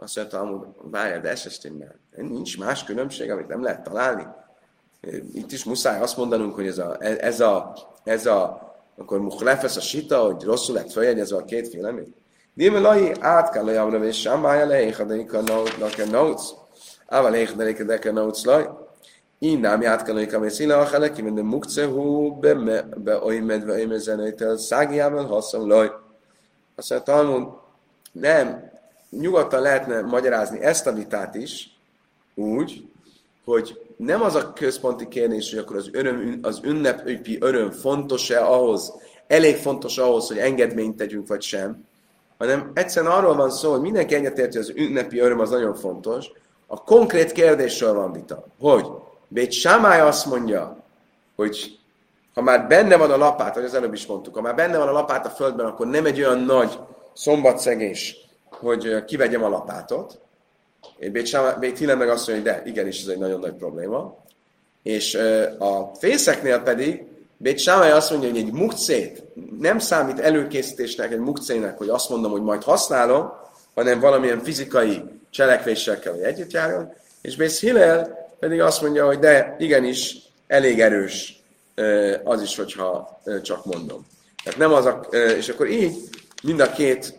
Azt 0.00 0.16
mondta, 0.16 0.40
amúgy, 0.40 0.66
várjál, 0.82 1.20
de 1.20 1.34
stimmel. 1.36 1.94
Nincs 2.16 2.58
más 2.58 2.84
különbség, 2.84 3.30
amit 3.30 3.48
nem 3.48 3.62
lehet 3.62 3.82
találni. 3.82 4.26
Itt 5.32 5.52
is 5.52 5.64
muszáj 5.64 6.00
azt 6.00 6.16
mondanunk, 6.16 6.54
hogy 6.54 6.66
ez 6.66 6.78
a, 6.78 6.96
ez 7.00 7.40
a, 7.40 7.76
ez 8.04 8.26
a 8.26 8.68
akkor 8.96 9.20
muhlefesz 9.20 9.76
a 9.76 9.80
sita, 9.80 10.18
hogy 10.18 10.42
rosszul 10.42 10.74
lett 10.74 10.92
feljegyezve 10.92 11.36
a 11.36 11.44
két 11.44 11.68
félemény. 11.68 12.14
Dime 12.54 12.78
lai 12.78 13.12
át 13.20 13.50
kell 13.50 13.66
a 13.66 13.70
jamra, 13.70 14.04
és 14.04 14.20
sámája 14.20 14.66
leéha, 14.66 15.04
de 15.04 15.14
a 15.14 16.10
notes. 16.10 16.42
Ával 17.06 17.34
éha, 17.34 17.52
de 17.84 17.98
a 18.08 18.12
notes 18.12 18.44
laj. 18.44 18.68
Így 19.38 19.60
nem 19.60 19.80
ját 19.80 20.02
kell, 20.02 20.14
hogy 20.14 20.34
a 20.34 20.50
színe 20.50 20.76
a 20.76 21.10
minden 21.22 21.44
be 22.96 23.22
oimed, 23.22 23.64
be 23.64 23.72
oimed 23.72 23.98
zenőtel, 23.98 24.56
szágiával 24.56 25.26
haszom 25.26 25.68
laj. 25.68 25.90
Azt 26.76 26.90
mondja, 26.90 27.14
Talmud, 27.14 27.48
nem, 28.12 28.69
nyugodtan 29.10 29.60
lehetne 29.60 30.00
magyarázni 30.00 30.60
ezt 30.60 30.86
a 30.86 30.92
vitát 30.92 31.34
is, 31.34 31.78
úgy, 32.34 32.88
hogy 33.44 33.80
nem 33.96 34.22
az 34.22 34.34
a 34.34 34.52
központi 34.52 35.08
kérdés, 35.08 35.50
hogy 35.50 35.58
akkor 35.58 35.76
az, 35.76 35.88
öröm, 35.92 36.38
az 36.42 36.60
ünnepi 36.62 37.38
öröm 37.40 37.70
fontos-e 37.70 38.46
ahhoz, 38.46 38.92
elég 39.26 39.56
fontos 39.56 39.98
ahhoz, 39.98 40.28
hogy 40.28 40.38
engedményt 40.38 40.96
tegyünk, 40.96 41.28
vagy 41.28 41.42
sem, 41.42 41.84
hanem 42.38 42.70
egyszerűen 42.74 43.12
arról 43.12 43.34
van 43.34 43.50
szó, 43.50 43.70
hogy 43.70 43.80
mindenki 43.80 44.14
egyetérti, 44.14 44.56
hogy 44.56 44.66
az 44.66 44.76
ünnepi 44.76 45.18
öröm 45.18 45.40
az 45.40 45.50
nagyon 45.50 45.74
fontos, 45.74 46.30
a 46.66 46.82
konkrét 46.82 47.32
kérdésről 47.32 47.94
van 47.94 48.12
vita, 48.12 48.44
hogy 48.60 48.86
Bét 49.28 49.52
Sámály 49.52 50.00
azt 50.00 50.26
mondja, 50.26 50.76
hogy 51.36 51.78
ha 52.34 52.42
már 52.42 52.66
benne 52.66 52.96
van 52.96 53.10
a 53.10 53.16
lapát, 53.16 53.50
ahogy 53.50 53.64
az 53.68 53.74
előbb 53.74 53.92
is 53.92 54.06
mondtuk, 54.06 54.34
ha 54.34 54.40
már 54.40 54.54
benne 54.54 54.78
van 54.78 54.88
a 54.88 54.92
lapát 54.92 55.26
a 55.26 55.30
földben, 55.30 55.66
akkor 55.66 55.86
nem 55.86 56.06
egy 56.06 56.18
olyan 56.18 56.38
nagy 56.38 56.78
szombatszegés, 57.12 58.16
hogy 58.50 59.04
kivegyem 59.04 59.42
a 59.42 59.48
lapátot. 59.48 60.18
Bét 61.60 61.78
Hillel 61.78 61.96
meg 61.96 62.08
azt 62.08 62.28
mondja, 62.28 62.52
hogy 62.52 62.62
de, 62.62 62.70
igenis 62.70 63.02
ez 63.02 63.08
egy 63.08 63.18
nagyon 63.18 63.40
nagy 63.40 63.54
probléma. 63.54 64.16
És 64.82 65.14
a 65.58 65.90
fészeknél 65.98 66.60
pedig 66.60 67.04
Bét 67.36 67.68
azt 67.68 68.10
mondja, 68.10 68.28
hogy 68.28 68.38
egy 68.38 68.52
mukcét 68.52 69.22
nem 69.58 69.78
számít 69.78 70.18
előkészítésnek, 70.18 71.12
egy 71.12 71.18
mukcének, 71.18 71.78
hogy 71.78 71.88
azt 71.88 72.08
mondom, 72.08 72.30
hogy 72.30 72.42
majd 72.42 72.62
használom, 72.62 73.32
hanem 73.74 74.00
valamilyen 74.00 74.42
fizikai 74.42 75.02
cselekvéssel 75.30 75.98
kell, 75.98 76.12
hogy 76.12 76.22
együtt 76.22 76.50
járjon. 76.50 76.92
És 77.20 77.36
Bét 77.36 77.58
Hillel 77.58 78.28
pedig 78.38 78.60
azt 78.60 78.82
mondja, 78.82 79.06
hogy 79.06 79.18
de 79.18 79.56
igenis 79.58 80.16
elég 80.46 80.80
erős 80.80 81.42
az 82.24 82.42
is, 82.42 82.56
hogyha 82.56 83.20
csak 83.42 83.64
mondom. 83.64 84.06
Tehát 84.44 84.58
nem 84.58 84.72
az 84.72 84.84
a, 84.84 85.06
és 85.36 85.48
akkor 85.48 85.68
így 85.68 85.96
mind 86.42 86.60
a 86.60 86.70
két 86.70 87.18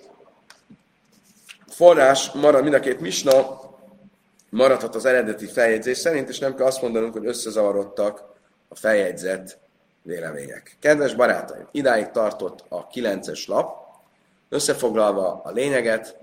forrás 1.71 2.31
marad, 2.31 2.61
mind 2.63 2.73
a 2.73 2.79
két 2.79 2.99
misna 2.99 3.59
maradhat 4.49 4.95
az 4.95 5.05
eredeti 5.05 5.45
feljegyzés 5.45 5.97
szerint, 5.97 6.29
és 6.29 6.39
nem 6.39 6.55
kell 6.55 6.65
azt 6.65 6.81
mondanunk, 6.81 7.13
hogy 7.13 7.25
összezavarodtak 7.25 8.23
a 8.67 8.75
feljegyzett 8.75 9.57
vélemények. 10.01 10.77
Kedves 10.79 11.15
barátaim, 11.15 11.67
idáig 11.71 12.11
tartott 12.11 12.63
a 12.69 12.87
kilences 12.87 13.47
lap. 13.47 13.77
Összefoglalva 14.49 15.41
a 15.43 15.51
lényeget, 15.51 16.17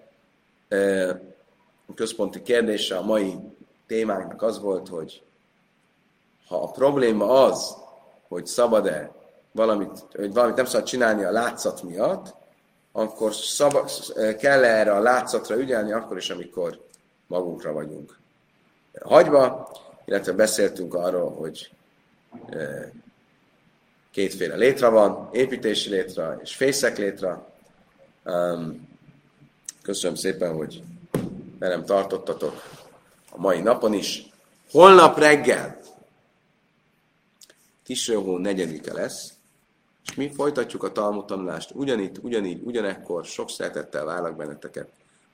a 1.89 1.95
központi 1.95 2.43
kérdése 2.43 2.97
a 2.97 3.03
mai 3.03 3.35
témánknak 3.87 4.43
az 4.43 4.61
volt, 4.61 4.89
hogy 4.89 5.23
ha 6.49 6.63
a 6.63 6.71
probléma 6.71 7.45
az, 7.45 7.77
hogy 8.29 8.47
szabad-e 8.47 9.11
valamit, 9.53 10.05
hogy 10.13 10.33
valamit 10.33 10.57
nem 10.57 10.65
szabad 10.65 10.87
csinálni 10.87 11.25
a 11.25 11.31
látszat 11.31 11.83
miatt, 11.83 12.35
akkor 12.99 13.35
szabad, 13.35 13.91
kell 14.39 14.65
erre 14.65 14.93
a 14.93 15.01
látszatra 15.01 15.57
ügyelni 15.57 15.93
akkor 15.93 16.17
is, 16.17 16.31
amikor 16.31 16.81
magunkra 17.27 17.73
vagyunk 17.73 18.19
hagyva, 19.03 19.71
illetve 20.05 20.33
beszéltünk 20.33 20.95
arról, 20.95 21.31
hogy 21.31 21.71
e, 22.51 22.93
kétféle 24.11 24.57
létre 24.57 24.89
van, 24.89 25.29
építési 25.33 25.91
létre 25.91 26.39
és 26.43 26.57
fészek 26.57 26.99
létre. 26.99 27.47
Köszönöm 29.83 30.17
szépen, 30.17 30.55
hogy 30.55 30.83
velem 31.59 31.85
tartottatok 31.85 32.63
a 33.31 33.41
mai 33.41 33.61
napon 33.61 33.93
is. 33.93 34.31
Holnap 34.71 35.19
reggel 35.19 35.81
Tisrőhó 37.85 38.39
negyedike 38.39 38.93
lesz, 38.93 39.33
és 40.09 40.15
mi 40.15 40.31
folytatjuk 40.31 40.83
a 40.83 40.93
Talmud 40.93 41.25
tanulást. 41.25 41.71
Ugyanitt, 41.75 42.19
ugyanígy, 42.19 42.63
ugyanekkor, 42.65 43.25
sok 43.25 43.51
szeretettel 43.51 44.05
várlak 44.05 44.37
benneteket, 44.37 44.89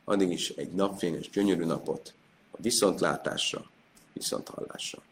addig 0.05 0.31
is 0.31 0.49
egy 0.49 0.73
napfényes, 0.73 1.31
gyönyörű 1.31 1.65
napot, 1.65 2.15
a 2.51 2.57
viszontlátásra, 2.61 3.65
viszonthallásra. 4.13 5.03